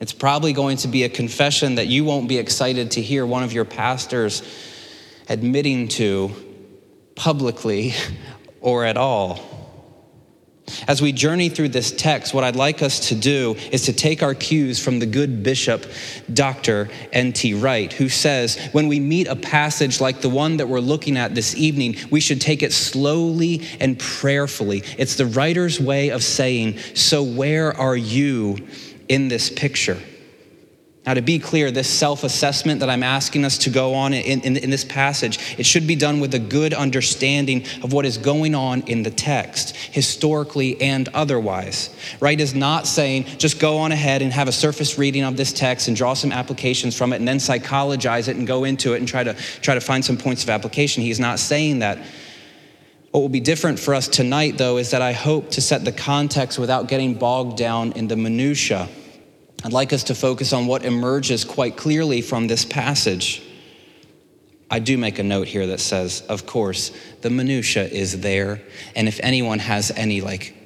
It's 0.01 0.15
probably 0.15 0.55
going 0.55 0.79
to 0.79 0.89
be 0.89 1.05
a 1.05 1.11
confession 1.11 1.75
that 1.75 1.87
you 1.89 2.05
won't 2.05 2.27
be 2.27 2.39
excited 2.39 2.93
to 2.93 3.03
hear 3.03 3.27
one 3.27 3.43
of 3.43 3.53
your 3.53 3.67
pastors 3.67 4.43
admitting 5.29 5.89
to 5.89 6.31
publicly 7.15 7.93
or 8.63 8.87
at 8.87 8.97
all. 8.97 9.61
As 10.89 11.03
we 11.03 11.13
journey 11.13 11.51
through 11.51 11.71
this 11.71 11.91
text, 11.91 12.33
what 12.33 12.45
I'd 12.45 12.57
like 12.57 12.81
us 12.81 13.09
to 13.09 13.15
do 13.15 13.57
is 13.73 13.87
to 13.87 13.93
take 13.93 14.23
our 14.23 14.35
cues 14.35 14.83
from 14.83 15.01
the 15.01 15.07
good 15.07 15.43
bishop, 15.43 15.85
Dr. 16.33 16.89
N.T. 17.13 17.55
Wright, 17.55 17.93
who 17.93 18.09
says 18.09 18.57
when 18.73 18.89
we 18.89 19.01
meet 19.01 19.27
a 19.27 19.37
passage 19.37 20.01
like 20.01 20.23
the 20.23 20.29
one 20.31 20.59
that 20.59 20.69
we're 20.69 20.81
looking 20.81 21.19
at 21.19 21.35
this 21.35 21.55
evening, 21.57 21.97
we 22.11 22.21
should 22.21 22.41
take 22.41 22.63
it 22.63 22.73
slowly 22.73 23.67
and 23.81 23.99
prayerfully. 23.99 24.83
It's 24.97 25.17
the 25.17 25.27
writer's 25.27 25.79
way 25.79 26.11
of 26.11 26.23
saying, 26.23 26.79
So 26.95 27.23
where 27.23 27.77
are 27.77 27.97
you 27.97 28.57
in 29.11 29.29
this 29.29 29.51
picture. 29.51 29.99
Now, 31.07 31.15
to 31.15 31.23
be 31.23 31.39
clear, 31.39 31.71
this 31.71 31.89
self 31.89 32.25
assessment 32.25 32.81
that 32.81 32.91
I'm 32.91 33.03
asking 33.03 33.47
us 33.47 33.57
to 33.59 33.71
go 33.71 33.95
on 33.95 34.13
in, 34.13 34.43
in, 34.43 34.57
in, 34.59 34.71
this 34.71 34.85
passage, 34.85 35.39
it 35.59 35.65
should 35.65 35.87
be 35.87 35.97
done 35.97 36.21
with 36.21 36.35
a 36.35 36.39
good 36.39 36.75
understanding 36.75 37.65
of 37.83 37.95
what 37.95 38.05
is 38.05 38.19
going 38.19 38.55
on 38.55 38.83
in 38.83 39.03
the 39.03 39.11
text, 39.11 39.75
historically 39.75 40.81
and 40.81 41.09
otherwise. 41.09 41.89
Wright 42.21 42.39
is 42.39 42.55
not 42.55 42.87
saying 42.87 43.25
just 43.39 43.59
go 43.59 43.79
on 43.79 43.93
ahead 43.93 44.21
and 44.21 44.31
have 44.33 44.47
a 44.47 44.53
surface 44.53 44.99
reading 44.99 45.25
of 45.25 45.39
this 45.39 45.55
text 45.55 45.89
and 45.89 45.97
draw 45.97 46.13
some 46.13 46.33
applications 46.33 46.97
from 46.97 47.15
it 47.15 47.17
and 47.17 47.27
then 47.27 47.41
psychologize 47.41 48.29
it 48.29 48.37
and 48.37 48.47
go 48.47 48.65
into 48.65 48.93
it 48.93 48.99
and 48.99 49.09
try 49.09 49.25
to, 49.25 49.33
try 49.63 49.75
to 49.75 49.81
find 49.81 50.05
some 50.05 50.19
points 50.19 50.43
of 50.43 50.51
application. 50.51 51.03
He's 51.03 51.21
not 51.21 51.39
saying 51.39 51.79
that. 51.79 51.99
What 53.11 53.21
will 53.21 53.29
be 53.29 53.41
different 53.41 53.81
for 53.81 53.95
us 53.95 54.07
tonight, 54.07 54.59
though, 54.59 54.77
is 54.77 54.93
that 54.93 55.03
I 55.03 55.13
hope 55.13 55.51
to 55.53 55.61
set 55.61 55.85
the 55.85 55.91
context 55.91 56.61
without 56.61 56.87
getting 56.87 57.15
bogged 57.15 57.57
down 57.57 57.91
in 57.93 58.07
the 58.07 58.15
minutiae 58.15 58.89
I'd 59.63 59.73
like 59.73 59.93
us 59.93 60.05
to 60.05 60.15
focus 60.15 60.53
on 60.53 60.67
what 60.67 60.85
emerges 60.85 61.45
quite 61.45 61.77
clearly 61.77 62.23
from 62.23 62.47
this 62.47 62.65
passage. 62.65 63.43
I 64.71 64.79
do 64.79 64.97
make 64.97 65.19
a 65.19 65.23
note 65.23 65.49
here 65.49 65.67
that 65.67 65.81
says, 65.81 66.23
of 66.29 66.47
course, 66.47 66.93
the 67.21 67.31
minutia 67.31 67.87
is 67.87 68.21
there, 68.21 68.63
and 68.95 69.09
if 69.09 69.21
anyone 69.23 69.59
has 69.59 69.91
any 69.91 70.21
like 70.21 70.57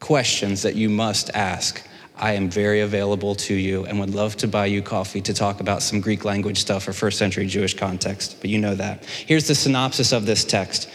questions 0.00 0.62
that 0.62 0.74
you 0.74 0.90
must 0.90 1.30
ask, 1.30 1.86
I 2.18 2.32
am 2.32 2.48
very 2.48 2.80
available 2.80 3.34
to 3.36 3.54
you 3.54 3.84
and 3.84 4.00
would 4.00 4.14
love 4.14 4.36
to 4.38 4.48
buy 4.48 4.66
you 4.66 4.82
coffee 4.82 5.20
to 5.20 5.34
talk 5.34 5.60
about 5.60 5.82
some 5.82 6.00
Greek 6.00 6.24
language 6.24 6.58
stuff 6.58 6.88
or 6.88 6.92
first 6.92 7.18
century 7.18 7.46
Jewish 7.46 7.74
context, 7.74 8.38
but 8.40 8.50
you 8.50 8.58
know 8.58 8.74
that. 8.74 9.04
Here's 9.04 9.46
the 9.46 9.54
synopsis 9.54 10.12
of 10.12 10.26
this 10.26 10.44
text. 10.44 10.88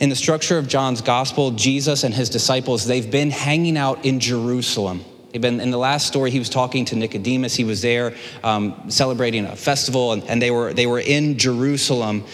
In 0.00 0.08
the 0.08 0.16
structure 0.16 0.58
of 0.58 0.68
John's 0.68 1.00
gospel, 1.00 1.52
Jesus 1.52 2.04
and 2.04 2.12
his 2.12 2.28
disciples, 2.28 2.86
they've 2.86 3.10
been 3.10 3.30
hanging 3.30 3.78
out 3.78 4.04
in 4.04 4.20
Jerusalem. 4.20 5.04
In 5.34 5.70
the 5.72 5.76
last 5.76 6.06
story. 6.06 6.30
He 6.30 6.38
was 6.38 6.48
talking 6.48 6.84
to 6.84 6.96
Nicodemus. 6.96 7.56
He 7.56 7.64
was 7.64 7.82
there 7.82 8.14
um, 8.44 8.88
celebrating 8.88 9.46
a 9.46 9.56
festival, 9.56 10.12
and, 10.12 10.22
and 10.24 10.40
they 10.40 10.52
were 10.52 10.72
they 10.72 10.86
were 10.86 11.00
in 11.00 11.38
Jerusalem. 11.38 12.24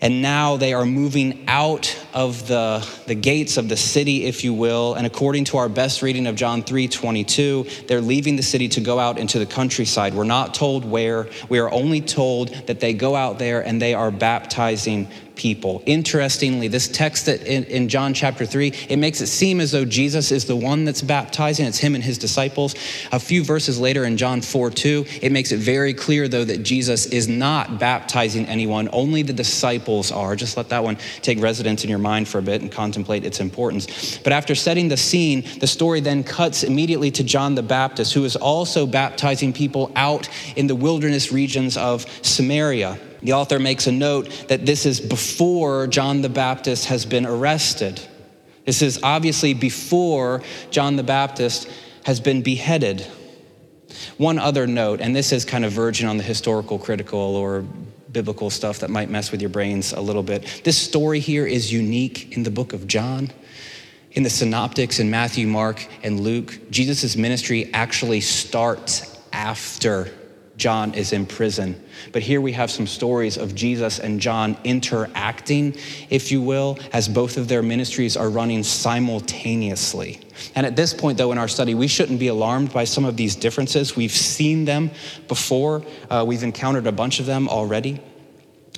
And 0.00 0.20
now 0.20 0.58
they 0.58 0.74
are 0.74 0.84
moving 0.84 1.44
out 1.48 1.96
of 2.12 2.46
the, 2.48 2.86
the 3.06 3.14
gates 3.14 3.56
of 3.56 3.70
the 3.70 3.78
city, 3.78 4.24
if 4.24 4.44
you 4.44 4.52
will. 4.52 4.92
And 4.94 5.06
according 5.06 5.44
to 5.44 5.56
our 5.56 5.70
best 5.70 6.02
reading 6.02 6.26
of 6.26 6.34
John 6.34 6.62
3 6.62 6.86
22, 6.88 7.66
they're 7.86 8.02
leaving 8.02 8.36
the 8.36 8.42
city 8.42 8.68
to 8.70 8.80
go 8.80 8.98
out 8.98 9.18
into 9.18 9.38
the 9.38 9.46
countryside. 9.46 10.12
We're 10.12 10.24
not 10.24 10.52
told 10.52 10.84
where. 10.84 11.28
We 11.48 11.60
are 11.60 11.72
only 11.72 12.02
told 12.02 12.48
that 12.66 12.80
they 12.80 12.92
go 12.92 13.16
out 13.16 13.38
there 13.38 13.64
and 13.64 13.80
they 13.80 13.94
are 13.94 14.10
baptizing 14.10 15.08
people. 15.36 15.82
Interestingly, 15.86 16.68
this 16.68 16.88
text 16.88 17.26
that 17.26 17.42
in, 17.46 17.64
in, 17.64 17.88
John 17.88 18.14
chapter 18.14 18.44
3, 18.44 18.72
it 18.88 18.96
makes 18.96 19.20
it 19.20 19.28
seem 19.28 19.60
as 19.60 19.70
though 19.70 19.84
Jesus 19.84 20.32
is 20.32 20.46
the 20.46 20.56
one 20.56 20.84
that's 20.84 21.02
baptizing. 21.02 21.66
It's 21.66 21.78
him 21.78 21.94
and 21.94 22.02
his 22.02 22.18
disciples. 22.18 22.74
A 23.12 23.20
few 23.20 23.44
verses 23.44 23.78
later 23.78 24.04
in 24.04 24.16
John 24.16 24.40
4 24.40 24.70
2, 24.70 25.06
it 25.22 25.30
makes 25.30 25.52
it 25.52 25.58
very 25.58 25.94
clear, 25.94 26.26
though, 26.26 26.44
that 26.44 26.62
Jesus 26.62 27.06
is 27.06 27.28
not 27.28 27.78
baptizing 27.78 28.46
anyone, 28.46 28.88
only 28.92 29.22
the 29.22 29.32
disciples 29.32 30.10
are. 30.10 30.34
Just 30.34 30.56
let 30.56 30.70
that 30.70 30.82
one 30.82 30.96
take 31.22 31.40
residence 31.40 31.84
in 31.84 31.90
your 31.90 31.98
mind 31.98 32.26
for 32.26 32.38
a 32.38 32.42
bit 32.42 32.62
and 32.62 32.72
contemplate 32.72 33.24
its 33.24 33.40
importance. 33.40 34.18
But 34.18 34.32
after 34.32 34.54
setting 34.54 34.88
the 34.88 34.96
scene, 34.96 35.44
the 35.60 35.66
story 35.66 36.00
then 36.00 36.24
cuts 36.24 36.64
immediately 36.64 37.10
to 37.12 37.22
John 37.22 37.54
the 37.54 37.62
Baptist, 37.62 38.14
who 38.14 38.24
is 38.24 38.36
also 38.36 38.86
baptizing 38.86 39.52
people 39.52 39.92
out 39.94 40.28
in 40.56 40.66
the 40.66 40.74
wilderness 40.74 41.30
regions 41.30 41.76
of 41.76 42.06
Samaria. 42.22 42.98
The 43.26 43.32
author 43.32 43.58
makes 43.58 43.88
a 43.88 43.92
note 43.92 44.30
that 44.46 44.64
this 44.64 44.86
is 44.86 45.00
before 45.00 45.88
John 45.88 46.22
the 46.22 46.28
Baptist 46.28 46.84
has 46.86 47.04
been 47.04 47.26
arrested. 47.26 48.00
This 48.64 48.82
is 48.82 49.00
obviously 49.02 49.52
before 49.52 50.44
John 50.70 50.94
the 50.94 51.02
Baptist 51.02 51.68
has 52.04 52.20
been 52.20 52.42
beheaded. 52.42 53.04
One 54.16 54.38
other 54.38 54.68
note, 54.68 55.00
and 55.00 55.14
this 55.14 55.32
is 55.32 55.44
kind 55.44 55.64
of 55.64 55.72
verging 55.72 56.06
on 56.06 56.18
the 56.18 56.22
historical, 56.22 56.78
critical, 56.78 57.18
or 57.18 57.62
biblical 58.12 58.48
stuff 58.48 58.78
that 58.78 58.90
might 58.90 59.10
mess 59.10 59.32
with 59.32 59.40
your 59.40 59.50
brains 59.50 59.92
a 59.92 60.00
little 60.00 60.22
bit. 60.22 60.62
This 60.62 60.78
story 60.78 61.18
here 61.18 61.48
is 61.48 61.72
unique 61.72 62.36
in 62.36 62.44
the 62.44 62.50
book 62.52 62.72
of 62.72 62.86
John. 62.86 63.32
In 64.12 64.22
the 64.22 64.30
synoptics 64.30 65.00
in 65.00 65.10
Matthew, 65.10 65.48
Mark, 65.48 65.84
and 66.04 66.20
Luke, 66.20 66.60
Jesus' 66.70 67.16
ministry 67.16 67.70
actually 67.74 68.20
starts 68.20 69.18
after 69.32 70.12
John 70.56 70.94
is 70.94 71.12
in 71.12 71.26
prison. 71.26 71.80
But 72.12 72.22
here 72.22 72.40
we 72.40 72.52
have 72.52 72.70
some 72.70 72.86
stories 72.86 73.36
of 73.36 73.54
Jesus 73.54 73.98
and 73.98 74.20
John 74.20 74.56
interacting, 74.64 75.76
if 76.08 76.32
you 76.32 76.40
will, 76.40 76.78
as 76.92 77.08
both 77.08 77.36
of 77.36 77.48
their 77.48 77.62
ministries 77.62 78.16
are 78.16 78.30
running 78.30 78.62
simultaneously. 78.62 80.20
And 80.54 80.64
at 80.64 80.76
this 80.76 80.94
point, 80.94 81.18
though, 81.18 81.32
in 81.32 81.38
our 81.38 81.48
study, 81.48 81.74
we 81.74 81.88
shouldn't 81.88 82.18
be 82.18 82.28
alarmed 82.28 82.72
by 82.72 82.84
some 82.84 83.04
of 83.04 83.16
these 83.16 83.36
differences. 83.36 83.96
We've 83.96 84.10
seen 84.10 84.64
them 84.64 84.90
before, 85.28 85.84
uh, 86.10 86.24
we've 86.26 86.42
encountered 86.42 86.86
a 86.86 86.92
bunch 86.92 87.20
of 87.20 87.26
them 87.26 87.48
already. 87.48 88.00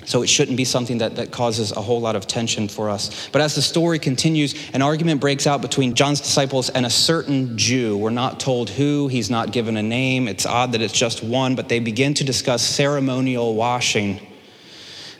So 0.09 0.23
it 0.23 0.27
shouldn't 0.27 0.57
be 0.57 0.65
something 0.65 0.97
that, 0.97 1.17
that 1.17 1.29
causes 1.29 1.71
a 1.71 1.81
whole 1.83 2.01
lot 2.01 2.15
of 2.15 2.25
tension 2.25 2.67
for 2.67 2.89
us. 2.89 3.29
But 3.31 3.43
as 3.43 3.53
the 3.53 3.61
story 3.61 3.99
continues, 3.99 4.55
an 4.73 4.81
argument 4.81 5.21
breaks 5.21 5.45
out 5.45 5.61
between 5.61 5.93
John's 5.93 6.19
disciples 6.19 6.71
and 6.71 6.83
a 6.83 6.89
certain 6.89 7.55
Jew. 7.59 7.95
We're 7.95 8.09
not 8.09 8.39
told 8.39 8.71
who, 8.71 9.07
he's 9.07 9.29
not 9.29 9.51
given 9.51 9.77
a 9.77 9.83
name. 9.83 10.27
It's 10.27 10.47
odd 10.47 10.71
that 10.71 10.81
it's 10.81 10.97
just 10.97 11.23
one, 11.23 11.53
but 11.53 11.69
they 11.69 11.79
begin 11.79 12.15
to 12.15 12.23
discuss 12.23 12.63
ceremonial 12.63 13.53
washing. 13.53 14.19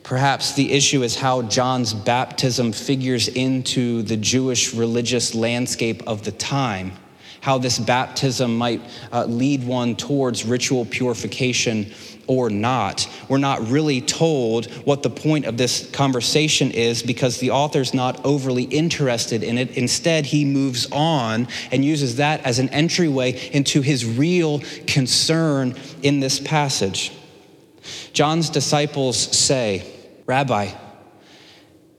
Perhaps 0.01 0.53
the 0.53 0.71
issue 0.71 1.03
is 1.03 1.15
how 1.15 1.43
John's 1.43 1.93
baptism 1.93 2.71
figures 2.71 3.27
into 3.27 4.01
the 4.01 4.17
Jewish 4.17 4.73
religious 4.73 5.35
landscape 5.35 6.01
of 6.07 6.23
the 6.23 6.31
time 6.31 6.93
how 7.41 7.57
this 7.57 7.79
baptism 7.79 8.57
might 8.57 8.81
uh, 9.11 9.25
lead 9.25 9.65
one 9.65 9.95
towards 9.95 10.45
ritual 10.45 10.85
purification 10.85 11.91
or 12.27 12.49
not. 12.49 13.09
We're 13.29 13.37
not 13.37 13.69
really 13.69 14.01
told 14.01 14.65
what 14.85 15.03
the 15.03 15.09
point 15.09 15.45
of 15.45 15.55
this 15.55 15.89
conversation 15.91 16.71
is 16.71 17.03
because 17.03 17.37
the 17.37 17.51
author's 17.51 17.93
not 17.93 18.25
overly 18.25 18.63
interested 18.63 19.43
in 19.43 19.59
it. 19.59 19.77
Instead, 19.77 20.25
he 20.25 20.43
moves 20.43 20.87
on 20.91 21.47
and 21.71 21.85
uses 21.85 22.15
that 22.17 22.43
as 22.43 22.57
an 22.57 22.69
entryway 22.69 23.49
into 23.51 23.81
his 23.81 24.03
real 24.03 24.61
concern 24.87 25.75
in 26.01 26.19
this 26.19 26.39
passage. 26.39 27.13
John's 28.13 28.49
disciples 28.49 29.17
say, 29.17 29.85
Rabbi, 30.25 30.71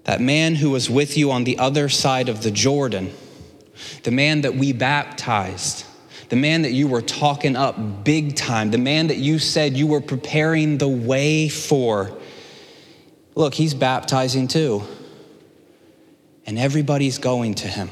that 0.05 0.21
man 0.21 0.57
who 0.57 0.71
was 0.71 0.91
with 0.91 1.17
you 1.17 1.31
on 1.31 1.45
the 1.45 1.59
other 1.59 1.89
side 1.89 2.29
of 2.29 2.43
the 2.43 2.51
Jordan, 2.51 3.13
the 4.03 4.11
man 4.11 4.41
that 4.41 4.57
we 4.57 4.73
baptized, 4.73 5.85
the 6.31 6.37
man 6.37 6.63
that 6.63 6.73
you 6.73 6.87
were 6.87 7.03
talking 7.03 7.57
up 7.57 8.05
big 8.05 8.37
time, 8.37 8.71
the 8.71 8.79
man 8.79 9.09
that 9.09 9.19
you 9.19 9.39
said 9.39 9.77
you 9.77 9.89
were 9.89 10.01
preparing 10.01 10.79
the 10.79 10.89
way 10.89 11.49
for. 11.49 12.17
Look, 13.35 13.53
he's 13.53 13.75
baptizing 13.75 14.47
too. 14.47 14.83
And 16.47 16.59
everybody's 16.59 17.19
going 17.19 17.57
to 17.57 17.69
him. 17.69 17.91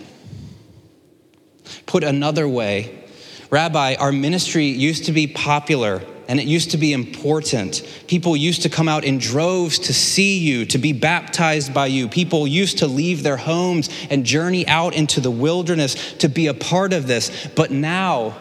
Put 1.87 2.04
another 2.04 2.49
way, 2.49 3.04
Rabbi, 3.50 3.97
our 3.97 4.12
ministry 4.12 4.66
used 4.66 5.07
to 5.07 5.12
be 5.12 5.26
popular 5.26 6.02
and 6.29 6.39
it 6.39 6.47
used 6.47 6.73
to 6.73 6.77
be 6.77 6.93
important. 6.93 7.83
People 8.07 8.37
used 8.37 8.63
to 8.63 8.69
come 8.69 8.87
out 8.87 9.03
in 9.03 9.17
droves 9.17 9.79
to 9.79 9.95
see 9.95 10.39
you, 10.39 10.67
to 10.67 10.77
be 10.77 10.93
baptized 10.93 11.73
by 11.73 11.87
you. 11.87 12.07
People 12.07 12.47
used 12.47 12.79
to 12.79 12.87
leave 12.87 13.23
their 13.23 13.39
homes 13.39 13.89
and 14.11 14.27
journey 14.27 14.69
out 14.69 14.95
into 14.95 15.23
the 15.23 15.31
wilderness 15.31 16.13
to 16.19 16.29
be 16.29 16.47
a 16.47 16.55
part 16.55 16.93
of 16.93 17.07
this. 17.07 17.49
But 17.57 17.71
now, 17.71 18.37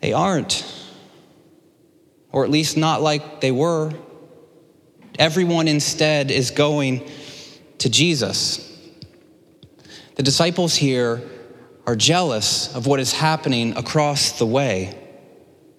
they 0.00 0.14
aren't. 0.14 0.64
Or 2.32 2.42
at 2.42 2.50
least 2.50 2.78
not 2.78 3.02
like 3.02 3.42
they 3.42 3.52
were. 3.52 3.92
Everyone 5.18 5.68
instead 5.68 6.30
is 6.30 6.50
going 6.50 7.06
to 7.78 7.90
Jesus. 7.90 8.66
The 10.14 10.22
disciples 10.22 10.74
here 10.74 11.22
are 11.86 11.96
jealous 11.96 12.74
of 12.74 12.86
what 12.86 12.98
is 12.98 13.12
happening 13.12 13.76
across 13.76 14.38
the 14.38 14.46
way. 14.46 14.98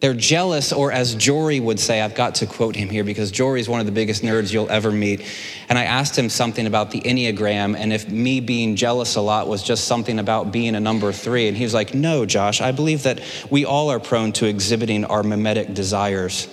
They're 0.03 0.13
jealous, 0.13 0.73
or 0.73 0.91
as 0.91 1.15
Jory 1.15 1.61
would 1.61 1.79
say, 1.79 2.01
I've 2.01 2.13
got 2.13 2.35
to 2.35 2.45
quote 2.45 2.75
him 2.75 2.89
here 2.89 3.05
because 3.05 3.31
Jory 3.31 3.61
is 3.61 3.69
one 3.69 3.79
of 3.79 3.85
the 3.85 3.91
biggest 3.93 4.21
nerds 4.21 4.51
you'll 4.51 4.69
ever 4.69 4.91
meet. 4.91 5.25
And 5.69 5.79
I 5.79 5.85
asked 5.85 6.19
him 6.19 6.27
something 6.27 6.67
about 6.67 6.91
the 6.91 6.99
Enneagram 6.99 7.77
and 7.77 7.93
if 7.93 8.09
me 8.09 8.41
being 8.41 8.75
jealous 8.75 9.15
a 9.15 9.21
lot 9.21 9.47
was 9.47 9.63
just 9.63 9.85
something 9.85 10.19
about 10.19 10.51
being 10.51 10.75
a 10.75 10.79
number 10.81 11.13
three. 11.13 11.47
And 11.47 11.55
he 11.55 11.63
was 11.63 11.73
like, 11.73 11.93
No, 11.93 12.25
Josh, 12.25 12.59
I 12.59 12.73
believe 12.73 13.03
that 13.03 13.21
we 13.49 13.63
all 13.63 13.89
are 13.91 13.99
prone 14.01 14.33
to 14.33 14.45
exhibiting 14.45 15.05
our 15.05 15.23
mimetic 15.23 15.73
desires. 15.73 16.49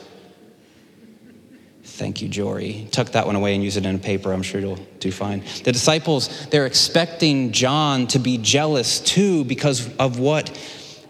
Thank 1.83 2.23
you, 2.23 2.29
Jory. 2.29 2.87
Tuck 2.93 3.09
that 3.09 3.27
one 3.27 3.35
away 3.35 3.57
and 3.57 3.65
use 3.65 3.77
it 3.77 3.85
in 3.85 3.97
a 3.97 3.99
paper. 3.99 4.33
I'm 4.33 4.45
sure 4.45 4.61
you'll 4.61 4.79
do 5.01 5.11
fine. 5.11 5.43
The 5.65 5.73
disciples, 5.73 6.47
they're 6.51 6.67
expecting 6.67 7.51
John 7.51 8.07
to 8.07 8.21
be 8.21 8.39
jealous 8.39 9.01
too 9.01 9.43
because 9.43 9.93
of 9.97 10.21
what 10.21 10.57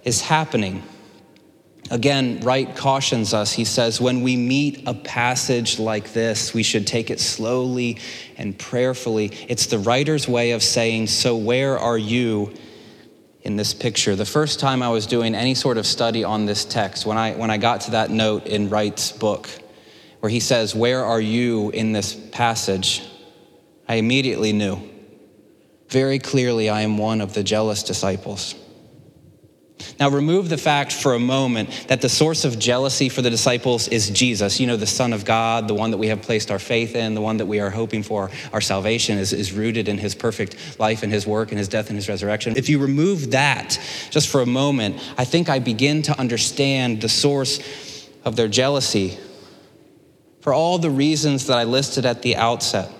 is 0.04 0.22
happening. 0.22 0.82
Again, 1.90 2.40
Wright 2.40 2.74
cautions 2.76 3.34
us. 3.34 3.52
He 3.52 3.64
says, 3.64 4.00
when 4.00 4.22
we 4.22 4.36
meet 4.36 4.84
a 4.86 4.94
passage 4.94 5.78
like 5.78 6.12
this, 6.12 6.54
we 6.54 6.62
should 6.62 6.86
take 6.86 7.10
it 7.10 7.18
slowly 7.20 7.98
and 8.36 8.56
prayerfully. 8.56 9.32
It's 9.48 9.66
the 9.66 9.78
writer's 9.78 10.28
way 10.28 10.52
of 10.52 10.62
saying, 10.62 11.08
So 11.08 11.36
where 11.36 11.78
are 11.78 11.98
you 11.98 12.54
in 13.42 13.56
this 13.56 13.72
picture. 13.72 14.14
The 14.16 14.26
first 14.26 14.60
time 14.60 14.82
I 14.82 14.88
was 14.90 15.06
doing 15.06 15.34
any 15.34 15.54
sort 15.54 15.78
of 15.78 15.86
study 15.86 16.24
on 16.24 16.46
this 16.46 16.64
text, 16.64 17.06
when 17.06 17.16
I, 17.16 17.32
when 17.32 17.50
I 17.50 17.56
got 17.56 17.82
to 17.82 17.92
that 17.92 18.10
note 18.10 18.46
in 18.46 18.68
Wright's 18.68 19.12
book, 19.12 19.48
where 20.20 20.30
he 20.30 20.40
says, 20.40 20.74
Where 20.74 21.04
are 21.04 21.20
you 21.20 21.70
in 21.70 21.92
this 21.92 22.14
passage? 22.14 23.02
I 23.88 23.94
immediately 23.96 24.52
knew. 24.52 24.78
Very 25.88 26.18
clearly, 26.18 26.68
I 26.68 26.82
am 26.82 26.98
one 26.98 27.20
of 27.20 27.34
the 27.34 27.42
jealous 27.42 27.82
disciples. 27.82 28.54
Now, 29.98 30.08
remove 30.10 30.48
the 30.48 30.58
fact 30.58 30.92
for 30.92 31.14
a 31.14 31.18
moment 31.18 31.86
that 31.88 32.00
the 32.00 32.08
source 32.08 32.44
of 32.44 32.58
jealousy 32.58 33.08
for 33.08 33.22
the 33.22 33.30
disciples 33.30 33.88
is 33.88 34.10
Jesus, 34.10 34.60
you 34.60 34.66
know, 34.66 34.76
the 34.76 34.86
Son 34.86 35.12
of 35.12 35.24
God, 35.24 35.68
the 35.68 35.74
one 35.74 35.90
that 35.90 35.98
we 35.98 36.08
have 36.08 36.22
placed 36.22 36.50
our 36.50 36.58
faith 36.58 36.94
in, 36.94 37.14
the 37.14 37.20
one 37.20 37.36
that 37.38 37.46
we 37.46 37.60
are 37.60 37.70
hoping 37.70 38.02
for. 38.02 38.30
Our 38.52 38.60
salvation 38.60 39.18
is, 39.18 39.32
is 39.32 39.52
rooted 39.52 39.88
in 39.88 39.98
his 39.98 40.14
perfect 40.14 40.78
life 40.78 41.02
and 41.02 41.12
his 41.12 41.26
work 41.26 41.50
and 41.50 41.58
his 41.58 41.68
death 41.68 41.88
and 41.88 41.96
his 41.96 42.08
resurrection. 42.08 42.56
If 42.56 42.68
you 42.68 42.78
remove 42.78 43.32
that 43.32 43.78
just 44.10 44.28
for 44.28 44.40
a 44.40 44.46
moment, 44.46 44.96
I 45.18 45.24
think 45.24 45.48
I 45.48 45.58
begin 45.58 46.02
to 46.02 46.18
understand 46.18 47.00
the 47.00 47.08
source 47.08 48.08
of 48.24 48.36
their 48.36 48.48
jealousy 48.48 49.18
for 50.40 50.54
all 50.54 50.78
the 50.78 50.90
reasons 50.90 51.46
that 51.46 51.58
I 51.58 51.64
listed 51.64 52.06
at 52.06 52.22
the 52.22 52.36
outset 52.36 52.90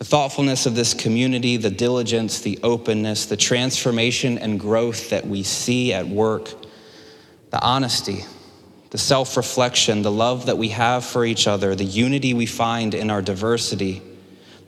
the 0.00 0.06
thoughtfulness 0.06 0.64
of 0.64 0.74
this 0.74 0.94
community, 0.94 1.58
the 1.58 1.70
diligence, 1.70 2.40
the 2.40 2.58
openness, 2.62 3.26
the 3.26 3.36
transformation 3.36 4.38
and 4.38 4.58
growth 4.58 5.10
that 5.10 5.26
we 5.26 5.42
see 5.42 5.92
at 5.92 6.08
work, 6.08 6.54
the 7.50 7.60
honesty, 7.60 8.24
the 8.88 8.96
self 8.96 9.36
reflection, 9.36 10.00
the 10.00 10.10
love 10.10 10.46
that 10.46 10.56
we 10.56 10.70
have 10.70 11.04
for 11.04 11.26
each 11.26 11.46
other, 11.46 11.74
the 11.74 11.84
unity 11.84 12.32
we 12.32 12.46
find 12.46 12.94
in 12.94 13.10
our 13.10 13.20
diversity, 13.20 14.00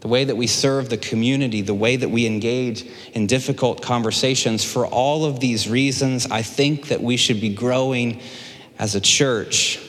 the 0.00 0.08
way 0.08 0.22
that 0.22 0.36
we 0.36 0.46
serve 0.46 0.90
the 0.90 0.98
community, 0.98 1.62
the 1.62 1.72
way 1.72 1.96
that 1.96 2.10
we 2.10 2.26
engage 2.26 2.84
in 3.14 3.26
difficult 3.26 3.80
conversations. 3.80 4.62
For 4.62 4.86
all 4.86 5.24
of 5.24 5.40
these 5.40 5.66
reasons, 5.66 6.26
I 6.30 6.42
think 6.42 6.88
that 6.88 7.00
we 7.00 7.16
should 7.16 7.40
be 7.40 7.54
growing 7.54 8.20
as 8.78 8.94
a 8.96 9.00
church, 9.00 9.80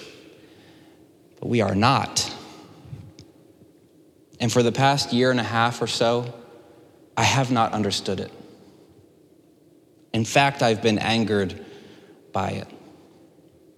but 1.42 1.50
we 1.50 1.60
are 1.60 1.76
not. 1.76 2.33
And 4.40 4.52
for 4.52 4.64
the 4.64 4.72
past 4.72 5.14
year 5.14 5.32
and 5.32 5.40
a 5.40 5.44
half 5.44 5.82
or 5.82 5.88
so, 5.88 6.34
I 7.16 7.24
have 7.24 7.52
not 7.52 7.74
understood 7.74 8.20
it. 8.20 8.32
In 10.14 10.26
fact, 10.26 10.62
I've 10.62 10.82
been 10.82 11.00
angered 11.00 11.66
by 12.32 12.50
it. 12.50 12.68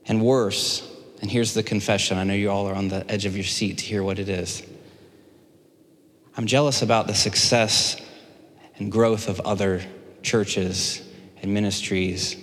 And 0.06 0.22
worse, 0.22 0.88
and 1.22 1.32
here's 1.32 1.54
the 1.54 1.64
confession 1.64 2.18
I 2.18 2.24
know 2.24 2.34
you 2.34 2.52
all 2.52 2.68
are 2.68 2.76
on 2.76 2.88
the 2.88 3.10
edge 3.10 3.26
of 3.26 3.36
your 3.36 3.46
seat 3.46 3.80
to 3.80 3.86
hear 3.86 4.04
what 4.04 4.20
it 4.20 4.30
is. 4.30 4.64
I'm 6.38 6.46
jealous 6.46 6.82
about 6.82 7.08
the 7.08 7.16
success 7.16 8.00
and 8.78 8.92
growth 8.92 9.30
of 9.30 9.40
other 9.42 9.82
churches 10.22 11.02
and 11.42 11.54
ministries 11.54 12.36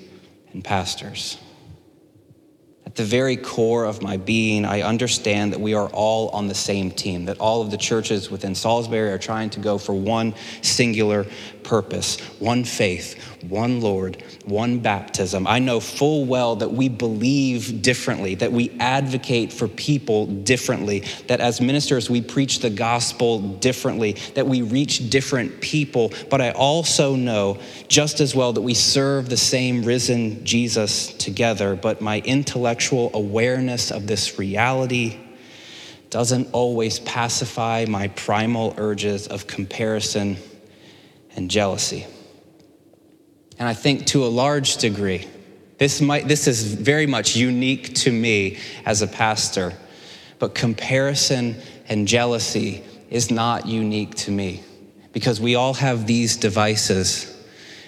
and 0.52 0.64
pastors. 0.64 1.38
At 2.92 2.96
the 2.96 3.04
very 3.04 3.38
core 3.38 3.86
of 3.86 4.02
my 4.02 4.18
being, 4.18 4.66
I 4.66 4.82
understand 4.82 5.54
that 5.54 5.60
we 5.62 5.72
are 5.72 5.88
all 5.94 6.28
on 6.28 6.48
the 6.48 6.54
same 6.54 6.90
team, 6.90 7.24
that 7.24 7.38
all 7.40 7.62
of 7.62 7.70
the 7.70 7.78
churches 7.78 8.30
within 8.30 8.54
Salisbury 8.54 9.10
are 9.10 9.16
trying 9.16 9.48
to 9.48 9.60
go 9.60 9.78
for 9.78 9.94
one 9.94 10.34
singular 10.60 11.24
purpose, 11.64 12.18
one 12.38 12.64
faith, 12.64 13.22
one 13.48 13.80
Lord, 13.80 14.22
one 14.44 14.78
baptism. 14.78 15.46
I 15.46 15.58
know 15.58 15.80
full 15.80 16.24
well 16.24 16.56
that 16.56 16.72
we 16.72 16.88
believe 16.88 17.82
differently, 17.82 18.34
that 18.36 18.52
we 18.52 18.70
advocate 18.78 19.52
for 19.52 19.68
people 19.68 20.26
differently, 20.26 21.00
that 21.26 21.40
as 21.40 21.60
ministers 21.60 22.08
we 22.08 22.20
preach 22.20 22.60
the 22.60 22.70
gospel 22.70 23.40
differently, 23.40 24.12
that 24.34 24.46
we 24.46 24.62
reach 24.62 25.10
different 25.10 25.60
people. 25.60 26.12
But 26.30 26.40
I 26.40 26.50
also 26.50 27.16
know 27.16 27.58
just 27.88 28.20
as 28.20 28.34
well 28.34 28.52
that 28.52 28.62
we 28.62 28.74
serve 28.74 29.28
the 29.28 29.36
same 29.36 29.82
risen 29.82 30.44
Jesus 30.44 31.12
together. 31.14 31.74
But 31.74 32.00
my 32.00 32.20
intellectual 32.20 33.10
awareness 33.14 33.90
of 33.90 34.06
this 34.06 34.38
reality 34.38 35.18
doesn't 36.10 36.48
always 36.52 36.98
pacify 37.00 37.86
my 37.88 38.06
primal 38.08 38.74
urges 38.76 39.26
of 39.26 39.46
comparison 39.46 40.36
and 41.36 41.50
jealousy. 41.50 42.06
And 43.58 43.68
I 43.68 43.74
think 43.74 44.06
to 44.06 44.24
a 44.24 44.28
large 44.28 44.78
degree, 44.78 45.28
this, 45.78 46.00
might, 46.00 46.28
this 46.28 46.46
is 46.46 46.74
very 46.74 47.06
much 47.06 47.36
unique 47.36 47.94
to 47.96 48.12
me 48.12 48.58
as 48.84 49.02
a 49.02 49.06
pastor, 49.06 49.72
but 50.38 50.54
comparison 50.54 51.56
and 51.88 52.06
jealousy 52.06 52.82
is 53.10 53.30
not 53.30 53.66
unique 53.66 54.14
to 54.14 54.30
me 54.30 54.62
because 55.12 55.40
we 55.40 55.54
all 55.54 55.74
have 55.74 56.06
these 56.06 56.36
devices 56.36 57.28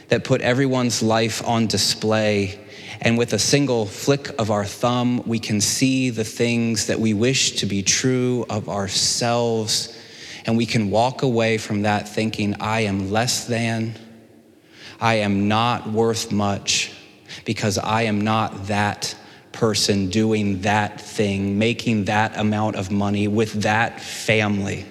that 0.09 0.25
put 0.25 0.41
everyone's 0.43 1.03
life 1.03 1.47
on 1.47 1.67
display. 1.67 2.59
And 3.01 3.19
with 3.19 3.33
a 3.33 3.39
single 3.39 3.87
flick 3.87 4.29
of 4.39 4.51
our 4.51 4.65
thumb, 4.65 5.23
we 5.27 5.39
can 5.39 5.61
see 5.61 6.11
the 6.11 6.25
things 6.25 6.87
that 6.87 7.01
we 7.01 7.15
wish 7.15 7.53
to 7.53 7.67
be 7.67 7.83
true 7.83 8.45
of 8.51 8.69
ourselves. 8.69 9.97
And 10.47 10.57
we 10.57 10.67
can 10.67 10.91
walk 10.91 11.23
away 11.23 11.59
from 11.59 11.83
that 11.83 12.09
thinking, 12.09 12.57
I 12.61 12.81
am 12.81 13.11
less 13.11 13.47
than, 13.47 13.95
I 15.01 15.17
am 15.17 15.49
not 15.49 15.89
worth 15.91 16.33
much 16.33 16.93
because 17.45 17.79
I 17.79 18.03
am 18.03 18.21
not 18.21 18.67
that 18.67 19.17
person 19.53 20.11
doing 20.11 20.63
that 20.63 21.01
thing, 21.01 21.59
making 21.59 22.07
that 22.07 22.37
amount 22.37 22.77
of 22.77 22.91
money 22.91 23.29
with 23.29 23.63
that 23.63 24.01
family. 24.01 24.85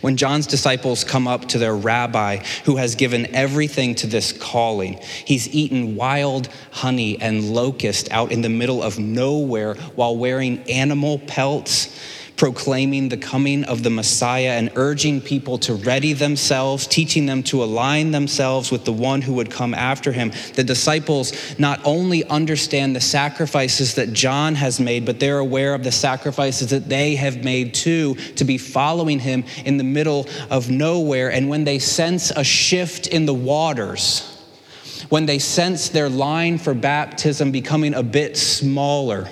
When 0.00 0.16
John's 0.16 0.46
disciples 0.46 1.02
come 1.02 1.26
up 1.26 1.46
to 1.48 1.58
their 1.58 1.74
rabbi 1.74 2.38
who 2.64 2.76
has 2.76 2.94
given 2.94 3.34
everything 3.34 3.94
to 3.96 4.06
this 4.06 4.32
calling, 4.32 5.00
he's 5.24 5.52
eaten 5.52 5.96
wild 5.96 6.48
honey 6.70 7.20
and 7.20 7.52
locust 7.54 8.10
out 8.12 8.30
in 8.30 8.42
the 8.42 8.48
middle 8.48 8.82
of 8.82 8.98
nowhere 8.98 9.74
while 9.96 10.16
wearing 10.16 10.62
animal 10.70 11.18
pelts 11.18 11.98
proclaiming 12.36 13.08
the 13.08 13.16
coming 13.16 13.64
of 13.64 13.82
the 13.82 13.90
Messiah 13.90 14.52
and 14.52 14.70
urging 14.74 15.20
people 15.20 15.58
to 15.58 15.74
ready 15.74 16.12
themselves, 16.12 16.86
teaching 16.86 17.26
them 17.26 17.42
to 17.44 17.62
align 17.62 18.10
themselves 18.10 18.70
with 18.70 18.84
the 18.84 18.92
one 18.92 19.22
who 19.22 19.34
would 19.34 19.50
come 19.50 19.74
after 19.74 20.10
him. 20.12 20.32
The 20.54 20.64
disciples 20.64 21.32
not 21.58 21.80
only 21.84 22.24
understand 22.24 22.96
the 22.96 23.00
sacrifices 23.00 23.94
that 23.94 24.12
John 24.12 24.54
has 24.56 24.80
made, 24.80 25.04
but 25.04 25.20
they're 25.20 25.38
aware 25.38 25.74
of 25.74 25.84
the 25.84 25.92
sacrifices 25.92 26.70
that 26.70 26.88
they 26.88 27.14
have 27.16 27.44
made 27.44 27.74
too 27.74 28.14
to 28.36 28.44
be 28.44 28.58
following 28.58 29.20
him 29.20 29.44
in 29.64 29.76
the 29.76 29.84
middle 29.84 30.26
of 30.50 30.70
nowhere. 30.70 31.30
And 31.30 31.48
when 31.48 31.64
they 31.64 31.78
sense 31.78 32.30
a 32.30 32.44
shift 32.44 33.06
in 33.06 33.26
the 33.26 33.34
waters, 33.34 34.30
when 35.08 35.26
they 35.26 35.38
sense 35.38 35.90
their 35.90 36.08
line 36.08 36.58
for 36.58 36.74
baptism 36.74 37.52
becoming 37.52 37.94
a 37.94 38.02
bit 38.02 38.36
smaller, 38.36 39.28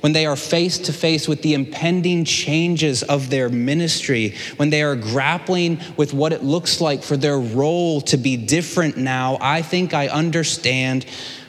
when 0.00 0.12
they 0.12 0.26
are 0.26 0.36
face 0.36 0.78
to 0.78 0.92
face 0.92 1.26
with 1.26 1.42
the 1.42 1.54
impending 1.54 2.24
changes 2.24 3.02
of 3.02 3.30
their 3.30 3.48
ministry, 3.48 4.34
when 4.56 4.70
they 4.70 4.82
are 4.82 4.96
grappling 4.96 5.80
with 5.96 6.12
what 6.12 6.32
it 6.32 6.42
looks 6.42 6.80
like 6.80 7.02
for 7.02 7.16
their 7.16 7.38
role 7.38 8.00
to 8.02 8.16
be 8.16 8.36
different 8.36 8.96
now, 8.96 9.38
I 9.40 9.62
think 9.62 9.94
I 9.94 10.08
understand 10.08 11.04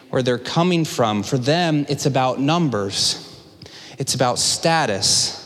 where 0.10 0.22
they're 0.22 0.38
coming 0.38 0.86
from. 0.86 1.24
For 1.24 1.38
them, 1.38 1.86
it's 1.90 2.06
about 2.06 2.40
numbers, 2.40 3.28
it's 3.98 4.14
about 4.16 4.40
status, 4.40 5.38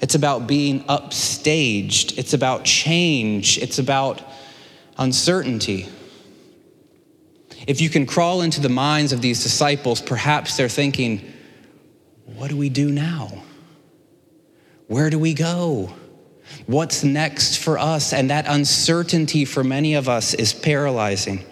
it's 0.00 0.14
about 0.14 0.46
being 0.46 0.84
upstaged, 0.84 2.18
it's 2.18 2.34
about 2.34 2.64
change, 2.64 3.58
it's 3.58 3.78
about 3.78 4.22
uncertainty. 4.98 5.88
If 7.66 7.80
you 7.80 7.88
can 7.88 8.06
crawl 8.06 8.42
into 8.42 8.60
the 8.60 8.68
minds 8.68 9.12
of 9.12 9.20
these 9.20 9.42
disciples, 9.42 10.00
perhaps 10.00 10.56
they're 10.56 10.68
thinking, 10.68 11.31
what 12.26 12.50
do 12.50 12.56
we 12.56 12.68
do 12.68 12.90
now? 12.90 13.42
Where 14.86 15.10
do 15.10 15.18
we 15.18 15.34
go? 15.34 15.94
What's 16.66 17.02
next 17.02 17.58
for 17.58 17.78
us? 17.78 18.12
And 18.12 18.30
that 18.30 18.46
uncertainty 18.46 19.44
for 19.44 19.64
many 19.64 19.94
of 19.94 20.08
us 20.08 20.34
is 20.34 20.52
paralyzing. 20.52 21.44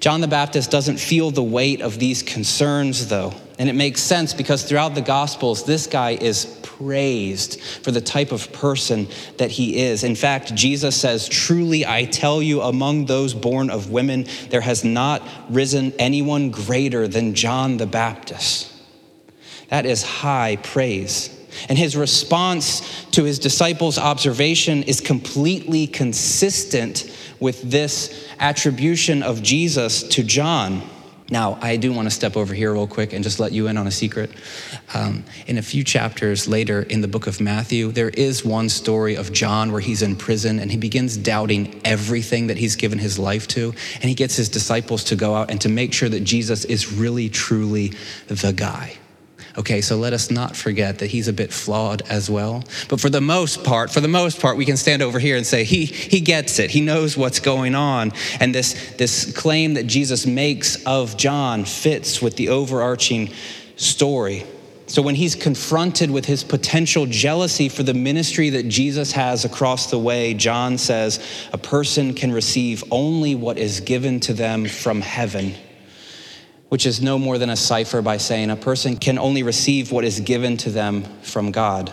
John 0.00 0.20
the 0.20 0.28
Baptist 0.28 0.70
doesn't 0.70 0.98
feel 0.98 1.30
the 1.30 1.42
weight 1.42 1.80
of 1.80 1.98
these 1.98 2.22
concerns, 2.22 3.08
though. 3.08 3.32
And 3.58 3.70
it 3.70 3.74
makes 3.74 4.00
sense 4.02 4.34
because 4.34 4.62
throughout 4.64 4.94
the 4.94 5.00
Gospels, 5.00 5.64
this 5.64 5.86
guy 5.86 6.10
is 6.10 6.58
praised 6.62 7.60
for 7.60 7.90
the 7.90 8.00
type 8.00 8.32
of 8.32 8.52
person 8.52 9.06
that 9.38 9.50
he 9.50 9.78
is. 9.78 10.04
In 10.04 10.14
fact, 10.14 10.54
Jesus 10.54 11.00
says, 11.00 11.28
Truly 11.28 11.86
I 11.86 12.04
tell 12.04 12.42
you, 12.42 12.60
among 12.60 13.06
those 13.06 13.32
born 13.32 13.70
of 13.70 13.90
women, 13.90 14.26
there 14.50 14.60
has 14.60 14.84
not 14.84 15.26
risen 15.48 15.94
anyone 15.98 16.50
greater 16.50 17.06
than 17.08 17.34
John 17.34 17.76
the 17.76 17.86
Baptist. 17.86 18.73
That 19.74 19.86
is 19.86 20.04
high 20.04 20.54
praise. 20.62 21.36
And 21.68 21.76
his 21.76 21.96
response 21.96 23.04
to 23.10 23.24
his 23.24 23.40
disciples' 23.40 23.98
observation 23.98 24.84
is 24.84 25.00
completely 25.00 25.88
consistent 25.88 27.12
with 27.40 27.60
this 27.60 28.28
attribution 28.38 29.24
of 29.24 29.42
Jesus 29.42 30.04
to 30.04 30.22
John. 30.22 30.80
Now, 31.28 31.58
I 31.60 31.76
do 31.76 31.92
want 31.92 32.06
to 32.06 32.12
step 32.12 32.36
over 32.36 32.54
here 32.54 32.72
real 32.72 32.86
quick 32.86 33.12
and 33.12 33.24
just 33.24 33.40
let 33.40 33.50
you 33.50 33.66
in 33.66 33.76
on 33.76 33.88
a 33.88 33.90
secret. 33.90 34.30
Um, 34.94 35.24
in 35.48 35.58
a 35.58 35.62
few 35.62 35.82
chapters 35.82 36.46
later 36.46 36.82
in 36.82 37.00
the 37.00 37.08
book 37.08 37.26
of 37.26 37.40
Matthew, 37.40 37.90
there 37.90 38.10
is 38.10 38.44
one 38.44 38.68
story 38.68 39.16
of 39.16 39.32
John 39.32 39.72
where 39.72 39.80
he's 39.80 40.02
in 40.02 40.14
prison 40.14 40.60
and 40.60 40.70
he 40.70 40.76
begins 40.76 41.16
doubting 41.16 41.80
everything 41.84 42.46
that 42.46 42.58
he's 42.58 42.76
given 42.76 43.00
his 43.00 43.18
life 43.18 43.48
to. 43.48 43.74
And 43.94 44.04
he 44.04 44.14
gets 44.14 44.36
his 44.36 44.48
disciples 44.48 45.02
to 45.04 45.16
go 45.16 45.34
out 45.34 45.50
and 45.50 45.60
to 45.62 45.68
make 45.68 45.92
sure 45.92 46.08
that 46.10 46.22
Jesus 46.22 46.64
is 46.64 46.92
really, 46.92 47.28
truly 47.28 47.92
the 48.28 48.52
guy. 48.52 48.98
Okay, 49.56 49.80
so 49.80 49.96
let 49.96 50.12
us 50.12 50.32
not 50.32 50.56
forget 50.56 50.98
that 50.98 51.06
he's 51.06 51.28
a 51.28 51.32
bit 51.32 51.52
flawed 51.52 52.02
as 52.08 52.28
well. 52.28 52.64
But 52.88 53.00
for 53.00 53.08
the 53.08 53.20
most 53.20 53.62
part, 53.62 53.92
for 53.92 54.00
the 54.00 54.08
most 54.08 54.40
part, 54.40 54.56
we 54.56 54.64
can 54.64 54.76
stand 54.76 55.00
over 55.00 55.20
here 55.20 55.36
and 55.36 55.46
say 55.46 55.62
he, 55.62 55.84
he 55.84 56.20
gets 56.20 56.58
it. 56.58 56.72
He 56.72 56.80
knows 56.80 57.16
what's 57.16 57.38
going 57.38 57.76
on. 57.76 58.12
And 58.40 58.52
this, 58.52 58.94
this 58.96 59.32
claim 59.32 59.74
that 59.74 59.86
Jesus 59.86 60.26
makes 60.26 60.84
of 60.86 61.16
John 61.16 61.64
fits 61.64 62.20
with 62.20 62.34
the 62.34 62.48
overarching 62.48 63.30
story. 63.76 64.44
So 64.86 65.02
when 65.02 65.14
he's 65.14 65.36
confronted 65.36 66.10
with 66.10 66.24
his 66.24 66.42
potential 66.42 67.06
jealousy 67.06 67.68
for 67.68 67.84
the 67.84 67.94
ministry 67.94 68.50
that 68.50 68.68
Jesus 68.68 69.12
has 69.12 69.44
across 69.44 69.88
the 69.88 69.98
way, 69.98 70.34
John 70.34 70.78
says, 70.78 71.24
a 71.52 71.58
person 71.58 72.12
can 72.12 72.32
receive 72.32 72.82
only 72.90 73.36
what 73.36 73.56
is 73.56 73.80
given 73.80 74.18
to 74.20 74.34
them 74.34 74.66
from 74.66 75.00
heaven 75.00 75.54
which 76.68 76.86
is 76.86 77.00
no 77.00 77.18
more 77.18 77.38
than 77.38 77.50
a 77.50 77.56
cipher 77.56 78.02
by 78.02 78.16
saying 78.16 78.50
a 78.50 78.56
person 78.56 78.96
can 78.96 79.18
only 79.18 79.42
receive 79.42 79.92
what 79.92 80.04
is 80.04 80.20
given 80.20 80.56
to 80.58 80.70
them 80.70 81.04
from 81.22 81.50
God. 81.50 81.92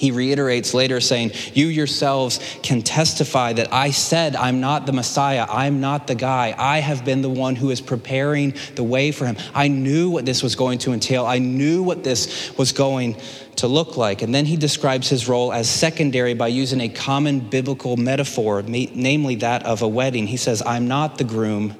He 0.00 0.12
reiterates 0.12 0.72
later, 0.72 0.98
saying, 0.98 1.32
You 1.52 1.66
yourselves 1.66 2.40
can 2.62 2.80
testify 2.80 3.52
that 3.52 3.70
I 3.70 3.90
said, 3.90 4.34
I'm 4.34 4.58
not 4.58 4.86
the 4.86 4.94
Messiah. 4.94 5.44
I'm 5.46 5.82
not 5.82 6.06
the 6.06 6.14
guy. 6.14 6.54
I 6.56 6.78
have 6.78 7.04
been 7.04 7.20
the 7.20 7.28
one 7.28 7.54
who 7.54 7.68
is 7.68 7.82
preparing 7.82 8.54
the 8.76 8.82
way 8.82 9.12
for 9.12 9.26
him. 9.26 9.36
I 9.54 9.68
knew 9.68 10.08
what 10.08 10.24
this 10.24 10.42
was 10.42 10.54
going 10.54 10.78
to 10.78 10.94
entail. 10.94 11.26
I 11.26 11.38
knew 11.38 11.82
what 11.82 12.02
this 12.02 12.56
was 12.56 12.72
going 12.72 13.20
to 13.56 13.68
look 13.68 13.98
like. 13.98 14.22
And 14.22 14.34
then 14.34 14.46
he 14.46 14.56
describes 14.56 15.10
his 15.10 15.28
role 15.28 15.52
as 15.52 15.68
secondary 15.68 16.32
by 16.32 16.48
using 16.48 16.80
a 16.80 16.88
common 16.88 17.38
biblical 17.38 17.98
metaphor, 17.98 18.62
namely 18.62 19.34
that 19.34 19.66
of 19.66 19.82
a 19.82 19.88
wedding. 19.88 20.26
He 20.26 20.38
says, 20.38 20.62
I'm 20.64 20.88
not 20.88 21.18
the 21.18 21.24
groom, 21.24 21.76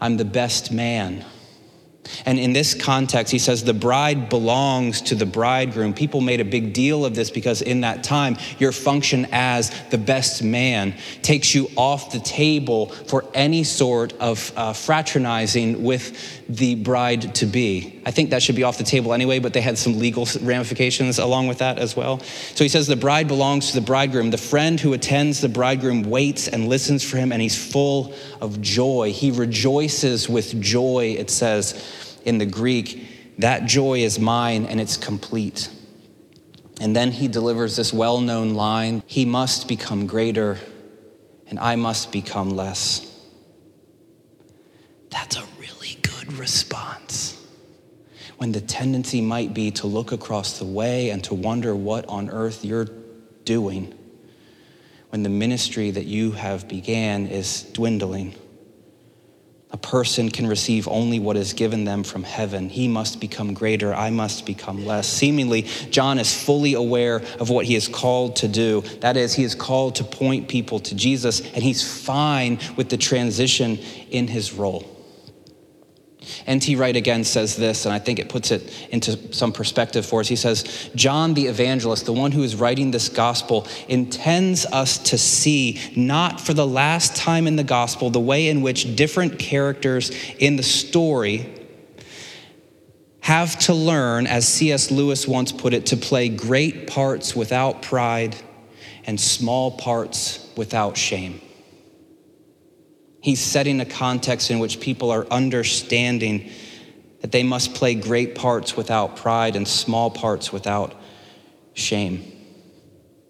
I'm 0.00 0.16
the 0.16 0.24
best 0.24 0.70
man. 0.70 1.24
And 2.26 2.38
in 2.38 2.52
this 2.52 2.74
context, 2.74 3.32
he 3.32 3.38
says 3.38 3.64
the 3.64 3.74
bride 3.74 4.28
belongs 4.28 5.00
to 5.02 5.14
the 5.14 5.26
bridegroom. 5.26 5.94
People 5.94 6.20
made 6.20 6.40
a 6.40 6.44
big 6.44 6.72
deal 6.72 7.04
of 7.04 7.14
this 7.14 7.30
because 7.30 7.62
in 7.62 7.82
that 7.82 8.04
time, 8.04 8.36
your 8.58 8.72
function 8.72 9.26
as 9.32 9.70
the 9.90 9.98
best 9.98 10.42
man 10.42 10.94
takes 11.22 11.54
you 11.54 11.70
off 11.76 12.12
the 12.12 12.20
table 12.20 12.86
for 12.86 13.24
any 13.34 13.64
sort 13.64 14.12
of 14.14 14.52
uh, 14.56 14.72
fraternizing 14.72 15.82
with 15.82 16.44
the 16.48 16.74
bride 16.76 17.34
to 17.36 17.46
be. 17.46 18.00
I 18.06 18.10
think 18.10 18.30
that 18.30 18.42
should 18.42 18.56
be 18.56 18.62
off 18.62 18.78
the 18.78 18.84
table 18.84 19.12
anyway, 19.12 19.38
but 19.38 19.52
they 19.52 19.60
had 19.60 19.76
some 19.76 19.98
legal 19.98 20.26
ramifications 20.40 21.18
along 21.18 21.48
with 21.48 21.58
that 21.58 21.78
as 21.78 21.94
well. 21.94 22.20
So 22.54 22.64
he 22.64 22.68
says 22.68 22.86
the 22.86 22.96
bride 22.96 23.28
belongs 23.28 23.70
to 23.70 23.74
the 23.74 23.84
bridegroom. 23.84 24.30
The 24.30 24.38
friend 24.38 24.80
who 24.80 24.94
attends 24.94 25.40
the 25.40 25.48
bridegroom 25.48 26.04
waits 26.04 26.48
and 26.48 26.68
listens 26.68 27.04
for 27.04 27.18
him, 27.18 27.32
and 27.32 27.42
he's 27.42 27.56
full 27.56 28.14
of 28.40 28.60
joy. 28.62 29.12
He 29.12 29.30
rejoices 29.30 30.28
with 30.28 30.60
joy, 30.60 31.16
it 31.18 31.30
says 31.30 31.74
in 32.28 32.38
the 32.38 32.46
Greek, 32.46 33.08
that 33.38 33.64
joy 33.64 34.00
is 34.00 34.18
mine 34.20 34.66
and 34.66 34.80
it's 34.80 34.96
complete. 34.96 35.70
And 36.80 36.94
then 36.94 37.10
he 37.10 37.26
delivers 37.26 37.74
this 37.74 37.92
well 37.92 38.20
known 38.20 38.54
line 38.54 39.02
He 39.06 39.24
must 39.24 39.66
become 39.66 40.06
greater 40.06 40.58
and 41.48 41.58
I 41.58 41.74
must 41.76 42.12
become 42.12 42.50
less. 42.50 43.04
That's 45.10 45.36
a 45.36 45.44
really 45.58 45.98
good 46.02 46.34
response. 46.34 47.34
When 48.36 48.52
the 48.52 48.60
tendency 48.60 49.20
might 49.20 49.54
be 49.54 49.70
to 49.72 49.86
look 49.86 50.12
across 50.12 50.58
the 50.58 50.66
way 50.66 51.10
and 51.10 51.24
to 51.24 51.34
wonder 51.34 51.74
what 51.74 52.06
on 52.06 52.28
earth 52.28 52.64
you're 52.64 52.88
doing, 53.44 53.94
when 55.08 55.22
the 55.22 55.30
ministry 55.30 55.90
that 55.90 56.04
you 56.04 56.32
have 56.32 56.68
began 56.68 57.26
is 57.26 57.62
dwindling 57.72 58.34
a 59.70 59.76
person 59.76 60.30
can 60.30 60.46
receive 60.46 60.88
only 60.88 61.18
what 61.18 61.36
is 61.36 61.52
given 61.52 61.84
them 61.84 62.02
from 62.02 62.22
heaven. 62.22 62.68
He 62.68 62.88
must 62.88 63.20
become 63.20 63.52
greater, 63.52 63.94
I 63.94 64.10
must 64.10 64.46
become 64.46 64.86
less. 64.86 65.06
Seemingly, 65.06 65.62
John 65.90 66.18
is 66.18 66.34
fully 66.34 66.74
aware 66.74 67.16
of 67.38 67.50
what 67.50 67.66
he 67.66 67.74
is 67.74 67.86
called 67.86 68.36
to 68.36 68.48
do. 68.48 68.80
That 69.00 69.16
is, 69.16 69.34
he 69.34 69.44
is 69.44 69.54
called 69.54 69.96
to 69.96 70.04
point 70.04 70.48
people 70.48 70.80
to 70.80 70.94
Jesus, 70.94 71.40
and 71.40 71.62
he's 71.62 72.04
fine 72.04 72.58
with 72.76 72.88
the 72.88 72.96
transition 72.96 73.78
in 74.10 74.26
his 74.26 74.52
role. 74.52 74.97
N.T. 76.46 76.76
Wright 76.76 76.96
again 76.96 77.24
says 77.24 77.56
this, 77.56 77.84
and 77.84 77.92
I 77.92 77.98
think 77.98 78.18
it 78.18 78.28
puts 78.28 78.50
it 78.50 78.88
into 78.90 79.32
some 79.32 79.52
perspective 79.52 80.06
for 80.06 80.20
us. 80.20 80.28
He 80.28 80.36
says, 80.36 80.90
John 80.94 81.34
the 81.34 81.46
evangelist, 81.46 82.06
the 82.06 82.12
one 82.12 82.32
who 82.32 82.42
is 82.42 82.56
writing 82.56 82.90
this 82.90 83.08
gospel, 83.08 83.66
intends 83.88 84.66
us 84.66 84.98
to 84.98 85.18
see, 85.18 85.80
not 85.96 86.40
for 86.40 86.54
the 86.54 86.66
last 86.66 87.16
time 87.16 87.46
in 87.46 87.56
the 87.56 87.64
gospel, 87.64 88.10
the 88.10 88.20
way 88.20 88.48
in 88.48 88.62
which 88.62 88.96
different 88.96 89.38
characters 89.38 90.10
in 90.38 90.56
the 90.56 90.62
story 90.62 91.54
have 93.20 93.58
to 93.58 93.74
learn, 93.74 94.26
as 94.26 94.48
C.S. 94.48 94.90
Lewis 94.90 95.28
once 95.28 95.52
put 95.52 95.74
it, 95.74 95.86
to 95.86 95.96
play 95.96 96.28
great 96.28 96.86
parts 96.86 97.36
without 97.36 97.82
pride 97.82 98.34
and 99.04 99.20
small 99.20 99.70
parts 99.70 100.50
without 100.56 100.96
shame. 100.96 101.40
He's 103.20 103.40
setting 103.40 103.80
a 103.80 103.84
context 103.84 104.50
in 104.50 104.58
which 104.58 104.80
people 104.80 105.10
are 105.10 105.26
understanding 105.30 106.50
that 107.20 107.32
they 107.32 107.42
must 107.42 107.74
play 107.74 107.94
great 107.94 108.34
parts 108.34 108.76
without 108.76 109.16
pride 109.16 109.56
and 109.56 109.66
small 109.66 110.10
parts 110.10 110.52
without 110.52 110.94
shame. 111.74 112.32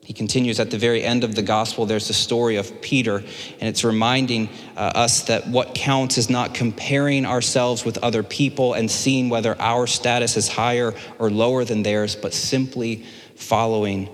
He 0.04 0.14
continues 0.14 0.58
at 0.58 0.70
the 0.70 0.78
very 0.78 1.02
end 1.02 1.22
of 1.22 1.34
the 1.34 1.42
gospel, 1.42 1.84
there's 1.84 2.08
a 2.08 2.14
story 2.14 2.56
of 2.56 2.80
Peter, 2.80 3.16
and 3.16 3.68
it's 3.68 3.84
reminding 3.84 4.48
uh, 4.74 4.92
us 4.94 5.24
that 5.24 5.46
what 5.46 5.74
counts 5.74 6.16
is 6.16 6.30
not 6.30 6.54
comparing 6.54 7.26
ourselves 7.26 7.84
with 7.84 7.98
other 7.98 8.22
people 8.22 8.72
and 8.72 8.90
seeing 8.90 9.28
whether 9.28 9.54
our 9.60 9.86
status 9.86 10.38
is 10.38 10.48
higher 10.48 10.94
or 11.18 11.30
lower 11.30 11.62
than 11.62 11.82
theirs, 11.82 12.16
but 12.16 12.32
simply 12.32 13.04
following 13.36 14.08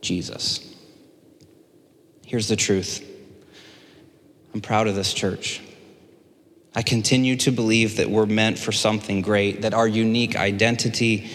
Jesus. 0.00 0.74
Here's 2.24 2.48
the 2.48 2.56
truth 2.56 3.04
I'm 4.54 4.60
proud 4.60 4.88
of 4.88 4.94
this 4.94 5.12
church. 5.12 5.60
I 6.74 6.82
continue 6.82 7.36
to 7.36 7.50
believe 7.50 7.96
that 7.96 8.10
we're 8.10 8.26
meant 8.26 8.58
for 8.58 8.72
something 8.72 9.20
great, 9.22 9.62
that 9.62 9.74
our 9.74 9.88
unique 9.88 10.36
identity 10.36 11.28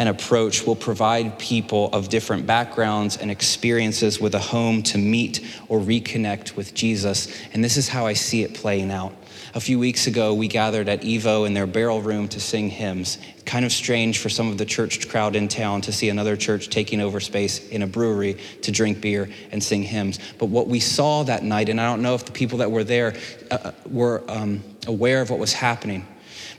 and 0.00 0.08
approach 0.08 0.66
will 0.66 0.74
provide 0.74 1.38
people 1.38 1.90
of 1.92 2.08
different 2.08 2.46
backgrounds 2.46 3.18
and 3.18 3.30
experiences 3.30 4.18
with 4.18 4.34
a 4.34 4.38
home 4.38 4.82
to 4.82 4.96
meet 4.96 5.46
or 5.68 5.78
reconnect 5.78 6.56
with 6.56 6.72
Jesus. 6.72 7.28
And 7.52 7.62
this 7.62 7.76
is 7.76 7.86
how 7.86 8.06
I 8.06 8.14
see 8.14 8.42
it 8.42 8.54
playing 8.54 8.90
out. 8.90 9.12
A 9.52 9.60
few 9.60 9.78
weeks 9.78 10.06
ago, 10.06 10.32
we 10.32 10.48
gathered 10.48 10.88
at 10.88 11.02
Evo 11.02 11.46
in 11.46 11.52
their 11.52 11.66
barrel 11.66 12.00
room 12.00 12.28
to 12.28 12.40
sing 12.40 12.70
hymns. 12.70 13.18
Kind 13.44 13.66
of 13.66 13.72
strange 13.72 14.20
for 14.20 14.30
some 14.30 14.48
of 14.48 14.56
the 14.56 14.64
church 14.64 15.06
crowd 15.06 15.36
in 15.36 15.48
town 15.48 15.82
to 15.82 15.92
see 15.92 16.08
another 16.08 16.34
church 16.34 16.70
taking 16.70 17.02
over 17.02 17.20
space 17.20 17.68
in 17.68 17.82
a 17.82 17.86
brewery 17.86 18.38
to 18.62 18.72
drink 18.72 19.02
beer 19.02 19.28
and 19.52 19.62
sing 19.62 19.82
hymns. 19.82 20.18
But 20.38 20.46
what 20.46 20.66
we 20.66 20.80
saw 20.80 21.24
that 21.24 21.42
night, 21.44 21.68
and 21.68 21.78
I 21.78 21.84
don't 21.84 22.00
know 22.00 22.14
if 22.14 22.24
the 22.24 22.32
people 22.32 22.58
that 22.58 22.70
were 22.70 22.84
there 22.84 23.12
uh, 23.50 23.54
uh 23.64 23.72
were 23.90 24.22
um, 24.28 24.62
aware 24.86 25.20
of 25.20 25.28
what 25.28 25.38
was 25.38 25.52
happening, 25.52 26.06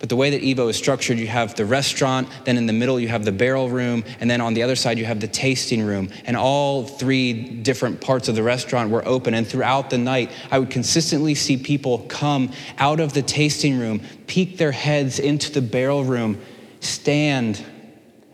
but 0.01 0.09
the 0.09 0.15
way 0.15 0.31
that 0.31 0.41
Evo 0.41 0.67
is 0.67 0.75
structured, 0.75 1.19
you 1.19 1.27
have 1.27 1.53
the 1.53 1.63
restaurant, 1.63 2.27
then 2.43 2.57
in 2.57 2.65
the 2.65 2.73
middle 2.73 2.99
you 2.99 3.07
have 3.09 3.23
the 3.23 3.31
barrel 3.31 3.69
room, 3.69 4.03
and 4.19 4.27
then 4.27 4.41
on 4.41 4.55
the 4.55 4.63
other 4.63 4.75
side 4.75 4.97
you 4.97 5.05
have 5.05 5.19
the 5.19 5.27
tasting 5.27 5.83
room. 5.83 6.09
And 6.25 6.35
all 6.35 6.87
three 6.87 7.33
different 7.33 8.01
parts 8.01 8.27
of 8.27 8.33
the 8.33 8.41
restaurant 8.41 8.89
were 8.89 9.07
open. 9.07 9.35
And 9.35 9.47
throughout 9.47 9.91
the 9.91 9.99
night, 9.99 10.31
I 10.49 10.57
would 10.57 10.71
consistently 10.71 11.35
see 11.35 11.55
people 11.55 11.99
come 12.09 12.51
out 12.79 12.99
of 12.99 13.13
the 13.13 13.21
tasting 13.21 13.77
room, 13.77 14.01
peek 14.25 14.57
their 14.57 14.71
heads 14.71 15.19
into 15.19 15.51
the 15.51 15.61
barrel 15.61 16.03
room, 16.03 16.41
stand, 16.79 17.63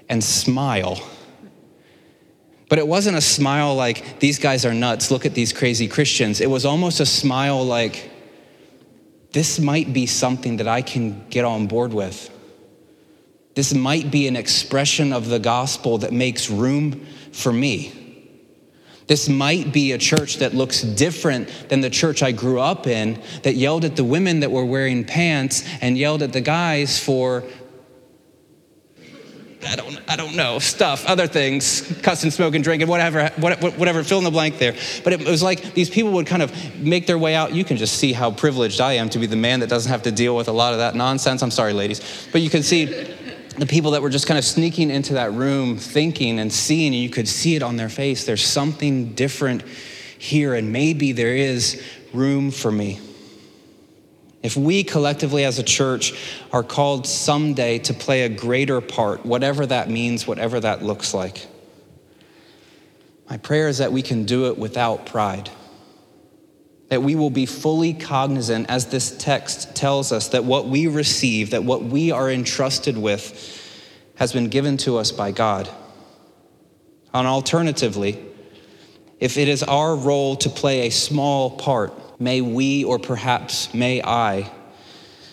and 0.08 0.24
smile. 0.24 1.06
But 2.70 2.80
it 2.80 2.88
wasn't 2.88 3.18
a 3.18 3.22
smile 3.22 3.76
like, 3.76 4.22
these 4.22 4.40
guys 4.40 4.66
are 4.66 4.74
nuts, 4.74 5.12
look 5.12 5.26
at 5.26 5.34
these 5.34 5.52
crazy 5.52 5.90
Christians. 5.90 6.40
It 6.40 6.50
was 6.50 6.66
almost 6.66 7.02
a 7.02 7.06
smile 7.06 7.62
like, 7.66 8.10
this 9.32 9.60
might 9.60 9.94
be 9.94 10.06
something 10.06 10.58
that 10.58 10.68
I 10.68 10.82
can 10.82 11.28
get 11.30 11.46
on 11.46 11.68
board 11.68 11.94
with. 11.94 12.30
This 13.56 13.74
might 13.74 14.12
be 14.12 14.28
an 14.28 14.36
expression 14.36 15.12
of 15.12 15.30
the 15.30 15.40
gospel 15.40 15.98
that 16.00 16.14
makes 16.14 16.50
room 16.50 17.06
for 17.32 17.52
me. 17.52 18.08
This 19.08 19.30
might 19.30 19.72
be 19.72 19.94
a 19.94 19.98
church 19.98 20.38
that 20.38 20.54
looks 20.54 20.82
different 20.82 21.48
than 21.70 21.80
the 21.80 21.90
church 21.90 22.22
I 22.22 22.34
grew 22.34 22.60
up 22.60 22.88
in, 22.88 23.22
that 23.44 23.56
yelled 23.56 23.86
at 23.86 23.96
the 23.96 24.04
women 24.04 24.42
that 24.42 24.52
were 24.52 24.66
wearing 24.66 25.06
pants 25.06 25.64
and 25.82 25.98
yelled 25.98 26.22
at 26.22 26.34
the 26.34 26.42
guys 26.42 27.00
for 27.00 27.44
I 29.66 29.76
don't, 29.76 30.00
I 30.08 30.16
don't 30.16 30.36
know, 30.36 30.60
stuff, 30.60 31.06
other 31.08 31.26
things, 31.26 32.00
cussing, 32.04 32.30
smoking, 32.30 32.62
drinking, 32.62 32.88
whatever, 32.88 33.30
whatever, 33.38 34.04
fill 34.04 34.20
in 34.20 34.24
the 34.24 34.32
blank 34.32 34.60
there. 34.60 34.76
But 35.04 35.14
it 35.14 35.26
was 35.26 35.42
like 35.42 35.74
these 35.74 35.90
people 35.90 36.12
would 36.12 36.28
kind 36.28 36.44
of 36.44 36.80
make 36.80 37.08
their 37.08 37.18
way 37.18 37.34
out. 37.34 37.54
You 37.54 37.64
can 37.64 37.78
just 37.78 37.96
see 37.96 38.14
how 38.14 38.30
privileged 38.30 38.80
I 38.80 38.94
am 38.94 39.10
to 39.10 39.20
be 39.20 39.26
the 39.26 39.36
man 39.36 39.62
that 39.62 39.70
doesn't 39.70 39.92
have 39.92 40.04
to 40.04 40.12
deal 40.12 40.36
with 40.36 40.48
a 40.48 40.52
lot 40.52 40.74
of 40.74 40.80
that 40.80 40.96
nonsense. 40.96 41.42
I'm 41.42 41.52
sorry, 41.52 41.74
ladies. 41.74 42.28
But 42.32 42.42
you 42.42 42.52
can 42.52 42.62
see 42.62 42.86
the 42.86 43.66
people 43.66 43.92
that 43.92 44.04
were 44.04 44.12
just 44.12 44.28
kind 44.28 44.38
of 44.38 44.46
sneaking 44.46 44.92
into 44.92 45.16
that 45.16 45.34
room 45.34 45.78
thinking 45.78 46.40
and 46.40 46.54
seeing, 46.54 46.94
and 46.94 47.02
you 47.02 47.10
could 47.10 47.28
see 47.28 47.56
it 47.56 47.64
on 47.64 47.78
their 47.78 47.90
face. 47.90 48.26
There's 48.26 48.46
something 48.46 49.14
different 49.14 49.64
here, 50.20 50.54
and 50.54 50.72
maybe 50.72 51.14
there 51.14 51.36
is 51.36 51.84
room 52.14 52.52
for 52.52 52.72
me. 52.72 53.00
If 54.44 54.56
we 54.56 54.84
collectively 54.84 55.44
as 55.44 55.60
a 55.60 55.64
church 55.64 56.14
are 56.52 56.64
called 56.64 57.08
someday 57.08 57.80
to 57.80 57.94
play 57.94 58.24
a 58.24 58.30
greater 58.30 58.82
part, 58.82 59.26
whatever 59.26 59.66
that 59.66 59.90
means, 59.90 60.28
whatever 60.28 60.60
that 60.60 60.84
looks 60.84 61.14
like, 61.14 61.48
my 63.30 63.38
prayer 63.38 63.68
is 63.68 63.80
that 63.80 63.92
we 63.92 64.02
can 64.02 64.26
do 64.26 64.48
it 64.48 64.58
without 64.58 65.06
pride. 65.06 65.50
That 66.90 67.04
we 67.04 67.16
will 67.16 67.30
be 67.30 67.46
fully 67.46 67.94
cognizant, 67.94 68.70
as 68.70 68.86
this 68.86 69.18
text 69.18 69.76
tells 69.76 70.14
us, 70.14 70.30
that 70.30 70.46
what 70.46 70.68
we 70.68 70.88
receive, 70.88 71.50
that 71.50 71.64
what 71.64 71.84
we 71.84 72.12
are 72.12 72.32
entrusted 72.32 72.98
with, 72.98 73.62
has 74.16 74.32
been 74.32 74.48
given 74.48 74.78
to 74.78 74.98
us 74.98 75.12
by 75.12 75.32
God. 75.32 75.70
And 77.14 77.28
alternatively, 77.28 78.24
if 79.20 79.38
it 79.38 79.50
is 79.50 79.64
our 79.64 79.96
role 79.96 80.36
to 80.38 80.50
play 80.50 80.88
a 80.88 80.92
small 80.92 81.52
part, 81.52 81.92
may 82.20 82.42
we, 82.42 82.84
or 82.84 83.00
perhaps 83.00 83.74
may 83.74 84.02
I, 84.02 84.52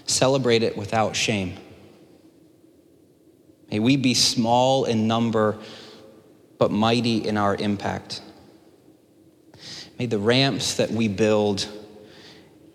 celebrate 0.07 0.63
it 0.63 0.77
without 0.77 1.17
shame. 1.17 1.57
May 3.71 3.79
we 3.79 3.97
be 3.97 4.15
small 4.15 4.85
in 4.85 5.07
number, 5.07 5.59
but 6.59 6.71
mighty 6.71 7.27
in 7.27 7.37
our 7.37 7.57
impact. 7.57 8.21
May 9.99 10.07
the 10.07 10.19
ramps 10.19 10.75
that 10.75 10.91
we 10.91 11.09
build 11.09 11.67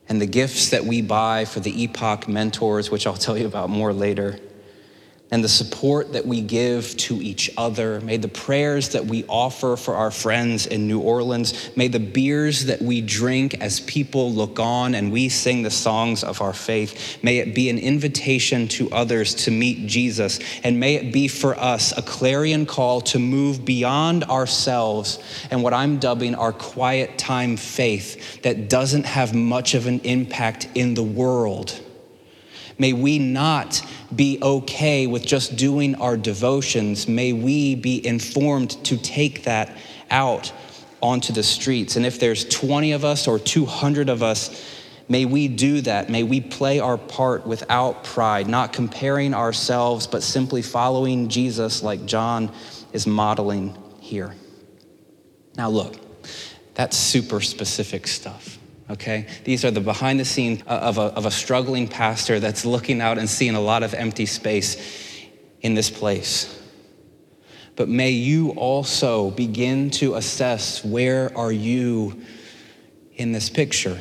and 0.07 0.19
the 0.19 0.25
gifts 0.25 0.69
that 0.69 0.85
we 0.85 1.01
buy 1.01 1.45
for 1.45 1.59
the 1.59 1.83
Epoch 1.83 2.27
mentors, 2.27 2.89
which 2.89 3.05
I'll 3.05 3.13
tell 3.13 3.37
you 3.37 3.45
about 3.45 3.69
more 3.69 3.93
later, 3.93 4.39
and 5.31 5.43
the 5.43 5.49
support 5.49 6.13
that 6.13 6.25
we 6.25 6.41
give 6.41 6.97
to 6.97 7.21
each 7.21 7.51
other. 7.55 8.01
May 8.01 8.17
the 8.17 8.27
prayers 8.27 8.89
that 8.89 9.05
we 9.05 9.25
offer 9.25 9.75
for 9.75 9.95
our 9.95 10.09
friends 10.09 10.65
in 10.65 10.87
New 10.87 10.99
Orleans, 10.99 11.69
may 11.75 11.87
the 11.87 11.99
beers 11.99 12.65
that 12.65 12.81
we 12.81 13.01
drink 13.01 13.55
as 13.61 13.79
people 13.81 14.31
look 14.31 14.59
on 14.59 14.95
and 14.95 15.11
we 15.11 15.29
sing 15.29 15.61
the 15.61 15.69
songs 15.69 16.23
of 16.23 16.41
our 16.41 16.53
faith, 16.53 17.19
may 17.21 17.37
it 17.37 17.53
be 17.53 17.69
an 17.69 17.77
invitation 17.77 18.67
to 18.69 18.89
others 18.91 19.35
to 19.35 19.51
meet 19.51 19.85
Jesus. 19.87 20.39
And 20.63 20.79
may 20.79 20.95
it 20.95 21.13
be 21.13 21.27
for 21.27 21.57
us 21.59 21.95
a 21.95 22.01
clarion 22.01 22.65
call 22.65 23.01
to 23.01 23.19
move 23.19 23.63
beyond 23.63 24.23
ourselves 24.23 25.19
and 25.51 25.61
what 25.61 25.73
I'm 25.73 25.99
dubbing 25.99 26.33
our 26.33 26.53
quiet 26.53 27.17
time 27.19 27.55
faith 27.55 28.41
that 28.41 28.67
doesn't 28.67 29.05
have 29.05 29.35
much 29.35 29.75
of 29.75 29.85
an 29.85 29.99
impact 29.99 30.67
in 30.73 30.95
the 30.95 31.03
world 31.03 31.79
May 32.79 32.93
we 32.93 33.19
not 33.19 33.85
be 34.15 34.39
okay 34.41 35.05
with 35.05 35.25
just 35.25 35.57
doing 35.57 35.95
our 35.95 36.15
devotions. 36.15 37.07
May 37.07 37.33
we 37.33 37.75
be 37.75 38.05
informed 38.05 38.71
to 38.85 38.97
take 38.97 39.43
that 39.43 39.77
out 40.09 40.51
onto 41.01 41.33
the 41.33 41.43
streets. 41.43 41.97
And 41.97 42.05
if 42.05 42.19
there's 42.19 42.45
20 42.45 42.93
of 42.93 43.03
us 43.03 43.27
or 43.27 43.37
200 43.37 44.07
of 44.09 44.23
us, 44.23 44.65
may 45.09 45.25
we 45.25 45.49
do 45.49 45.81
that. 45.81 46.09
May 46.09 46.23
we 46.23 46.39
play 46.39 46.79
our 46.79 46.97
part 46.97 47.45
without 47.45 48.05
pride, 48.05 48.47
not 48.47 48.71
comparing 48.71 49.33
ourselves, 49.33 50.07
but 50.07 50.23
simply 50.23 50.61
following 50.61 51.27
Jesus 51.27 51.83
like 51.83 52.05
John 52.05 52.51
is 52.93 53.05
modeling 53.05 53.77
here. 53.99 54.33
Now, 55.57 55.69
look, 55.69 55.97
that's 56.75 56.95
super 56.95 57.41
specific 57.41 58.07
stuff 58.07 58.58
okay? 58.89 59.27
These 59.43 59.65
are 59.65 59.71
the 59.71 59.81
behind 59.81 60.19
the 60.19 60.25
scene 60.25 60.63
uh, 60.67 60.71
of 60.71 60.97
a, 60.97 61.01
of 61.01 61.25
a 61.25 61.31
struggling 61.31 61.87
pastor 61.87 62.39
that's 62.39 62.65
looking 62.65 63.01
out 63.01 63.17
and 63.17 63.29
seeing 63.29 63.55
a 63.55 63.61
lot 63.61 63.83
of 63.83 63.93
empty 63.93 64.25
space 64.25 64.77
in 65.61 65.73
this 65.73 65.89
place. 65.89 66.55
But 67.75 67.87
may 67.87 68.11
you 68.11 68.51
also 68.51 69.31
begin 69.31 69.89
to 69.91 70.15
assess 70.15 70.83
where 70.83 71.35
are 71.37 71.51
you 71.51 72.21
in 73.15 73.31
this 73.31 73.49
picture? 73.49 73.99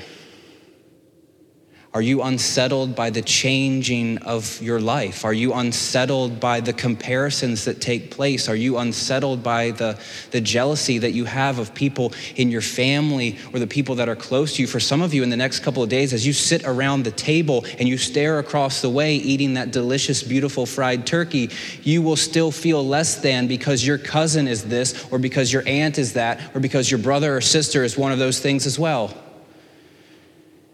Are 1.95 2.03
you 2.03 2.21
unsettled 2.21 2.95
by 2.95 3.09
the 3.09 3.23
changing 3.23 4.19
of 4.19 4.61
your 4.61 4.79
life? 4.79 5.25
Are 5.25 5.33
you 5.33 5.55
unsettled 5.55 6.39
by 6.39 6.61
the 6.61 6.75
comparisons 6.75 7.65
that 7.65 7.81
take 7.81 8.11
place? 8.11 8.47
Are 8.47 8.55
you 8.55 8.77
unsettled 8.77 9.43
by 9.43 9.71
the, 9.71 9.99
the 10.31 10.43
jealousy 10.43 10.99
that 10.99 11.13
you 11.13 11.25
have 11.25 11.59
of 11.59 11.75
people 11.75 12.13
in 12.37 12.51
your 12.51 12.61
family 12.61 13.39
or 13.55 13.59
the 13.59 13.67
people 13.67 13.95
that 13.95 14.09
are 14.09 14.15
close 14.15 14.57
to 14.57 14.63
you? 14.63 14.69
For 14.69 14.81
some 14.81 15.01
of 15.01 15.15
you, 15.15 15.23
in 15.23 15.31
the 15.31 15.37
next 15.37 15.61
couple 15.61 15.83
of 15.83 15.89
days, 15.89 16.13
as 16.13 16.27
you 16.27 16.35
sit 16.35 16.63
around 16.67 17.05
the 17.05 17.11
table 17.11 17.65
and 17.79 17.89
you 17.89 17.97
stare 17.97 18.39
across 18.39 18.83
the 18.83 18.91
way 18.91 19.15
eating 19.15 19.55
that 19.55 19.71
delicious, 19.71 20.23
beautiful 20.23 20.67
fried 20.67 21.07
turkey, 21.07 21.49
you 21.85 22.03
will 22.03 22.17
still 22.17 22.51
feel 22.51 22.87
less 22.87 23.17
than 23.17 23.47
because 23.47 23.87
your 23.87 23.97
cousin 23.97 24.47
is 24.47 24.65
this, 24.65 25.11
or 25.11 25.19
because 25.19 25.51
your 25.51 25.67
aunt 25.67 25.97
is 25.97 26.13
that, 26.13 26.55
or 26.55 26.61
because 26.61 26.91
your 26.91 26.99
brother 26.99 27.35
or 27.35 27.41
sister 27.41 27.83
is 27.83 27.97
one 27.97 28.13
of 28.13 28.19
those 28.19 28.41
things 28.41 28.67
as 28.67 28.79
well. 28.79 29.15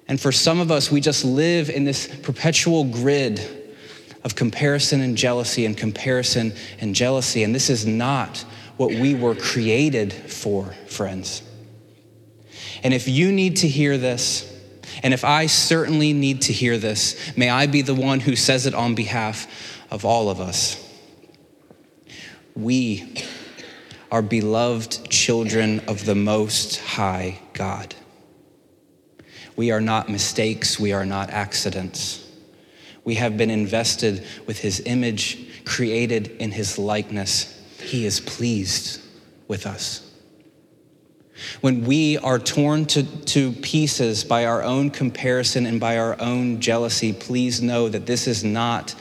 And 0.07 0.21
for 0.21 0.33
some 0.33 0.61
of 0.61 0.71
us, 0.71 0.91
we 0.91 1.01
just 1.01 1.25
live 1.25 1.71
in 1.71 1.85
this 1.85 2.07
perpetual 2.07 2.85
grid 2.85 3.41
of 4.23 4.35
comparison 4.35 5.01
and 5.01 5.17
jealousy 5.17 5.67
and 5.67 5.77
comparison 5.77 6.53
and 6.81 6.95
jealousy. 6.95 7.43
And 7.43 7.55
this 7.55 7.71
is 7.71 7.87
not 7.87 8.45
what 8.77 8.91
we 8.91 9.15
were 9.15 9.35
created 9.35 10.13
for, 10.13 10.73
friends. 10.87 11.43
And 12.83 12.93
if 12.93 13.09
you 13.09 13.33
need 13.33 13.57
to 13.59 13.69
hear 13.69 13.97
this, 13.97 14.51
and 15.03 15.15
if 15.15 15.25
I 15.25 15.47
certainly 15.47 16.13
need 16.13 16.43
to 16.43 16.53
hear 16.53 16.79
this, 16.79 17.37
may 17.37 17.49
I 17.49 17.67
be 17.67 17.83
the 17.83 17.95
one 17.95 18.21
who 18.21 18.37
says 18.37 18.67
it 18.67 18.75
on 18.75 18.95
behalf 18.95 19.47
of 19.91 20.05
all 20.05 20.29
of 20.29 20.41
us. 20.41 20.81
We 22.55 23.15
are 24.11 24.23
beloved 24.23 25.11
children 25.11 25.81
of 25.89 26.05
the 26.05 26.15
Most 26.15 26.79
High 26.79 27.41
God. 27.53 27.95
We 29.57 29.71
are 29.71 29.81
not 29.81 30.09
mistakes, 30.09 30.79
we 30.79 30.93
are 30.93 31.07
not 31.07 31.31
accidents. 31.31 32.21
We 33.05 33.17
have 33.17 33.37
been 33.37 33.51
invested 33.51 34.25
with 34.47 34.59
his 34.59 34.81
image, 34.87 35.65
created 35.65 36.29
in 36.39 36.51
his 36.51 36.79
likeness. 36.79 37.63
He 37.81 38.07
is 38.07 38.21
pleased 38.21 39.01
with 39.47 39.67
us. 39.67 40.11
When 41.61 41.85
we 41.85 42.17
are 42.19 42.39
torn 42.39 42.87
to, 42.87 43.03
to 43.03 43.53
pieces 43.53 44.25
by 44.25 44.47
our 44.47 44.63
own 44.63 44.91
comparison 44.91 45.67
and 45.67 45.81
by 45.81 45.99
our 45.99 46.21
own 46.21 46.61
jealousy, 46.61 47.13
please 47.13 47.61
know 47.61 47.89
that 47.89 48.07
this 48.07 48.27
is 48.27 48.45
not 48.45 48.95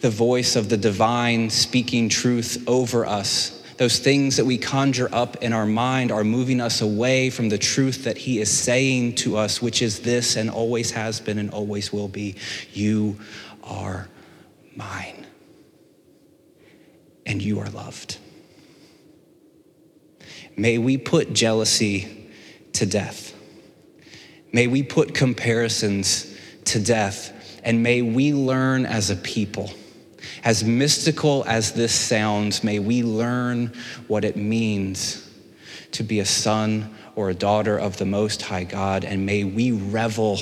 the 0.00 0.10
voice 0.10 0.56
of 0.56 0.68
the 0.68 0.76
divine 0.76 1.50
speaking 1.50 2.08
truth 2.08 2.64
over 2.66 3.06
us 3.06 3.55
those 3.78 3.98
things 3.98 4.36
that 4.36 4.44
we 4.44 4.58
conjure 4.58 5.08
up 5.12 5.36
in 5.42 5.52
our 5.52 5.66
mind 5.66 6.10
are 6.10 6.24
moving 6.24 6.60
us 6.60 6.80
away 6.80 7.30
from 7.30 7.48
the 7.48 7.58
truth 7.58 8.04
that 8.04 8.16
He 8.16 8.40
is 8.40 8.50
saying 8.50 9.16
to 9.16 9.36
us, 9.36 9.60
which 9.60 9.82
is 9.82 10.00
this 10.00 10.36
and 10.36 10.50
always 10.50 10.90
has 10.92 11.20
been 11.20 11.38
and 11.38 11.50
always 11.50 11.92
will 11.92 12.08
be 12.08 12.36
You 12.72 13.18
are 13.62 14.08
mine, 14.74 15.26
and 17.24 17.42
you 17.42 17.60
are 17.60 17.68
loved. 17.70 18.18
May 20.56 20.78
we 20.78 20.96
put 20.96 21.34
jealousy 21.34 22.30
to 22.74 22.86
death. 22.86 23.34
May 24.52 24.66
we 24.68 24.82
put 24.82 25.14
comparisons 25.14 26.34
to 26.66 26.80
death. 26.80 27.32
And 27.62 27.82
may 27.82 28.00
we 28.00 28.32
learn 28.32 28.86
as 28.86 29.10
a 29.10 29.16
people 29.16 29.70
as 30.46 30.62
mystical 30.62 31.44
as 31.48 31.72
this 31.72 31.92
sounds, 31.92 32.62
may 32.62 32.78
we 32.78 33.02
learn 33.02 33.66
what 34.06 34.24
it 34.24 34.36
means 34.36 35.28
to 35.90 36.04
be 36.04 36.20
a 36.20 36.24
son 36.24 36.94
or 37.16 37.30
a 37.30 37.34
daughter 37.34 37.76
of 37.76 37.96
the 37.96 38.04
Most 38.04 38.42
High 38.42 38.62
God, 38.62 39.04
and 39.04 39.26
may 39.26 39.42
we 39.42 39.72
revel 39.72 40.38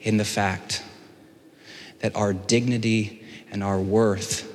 in 0.00 0.16
the 0.16 0.24
fact 0.24 0.82
that 1.98 2.16
our 2.16 2.32
dignity 2.32 3.22
and 3.50 3.62
our 3.62 3.78
worth 3.78 4.50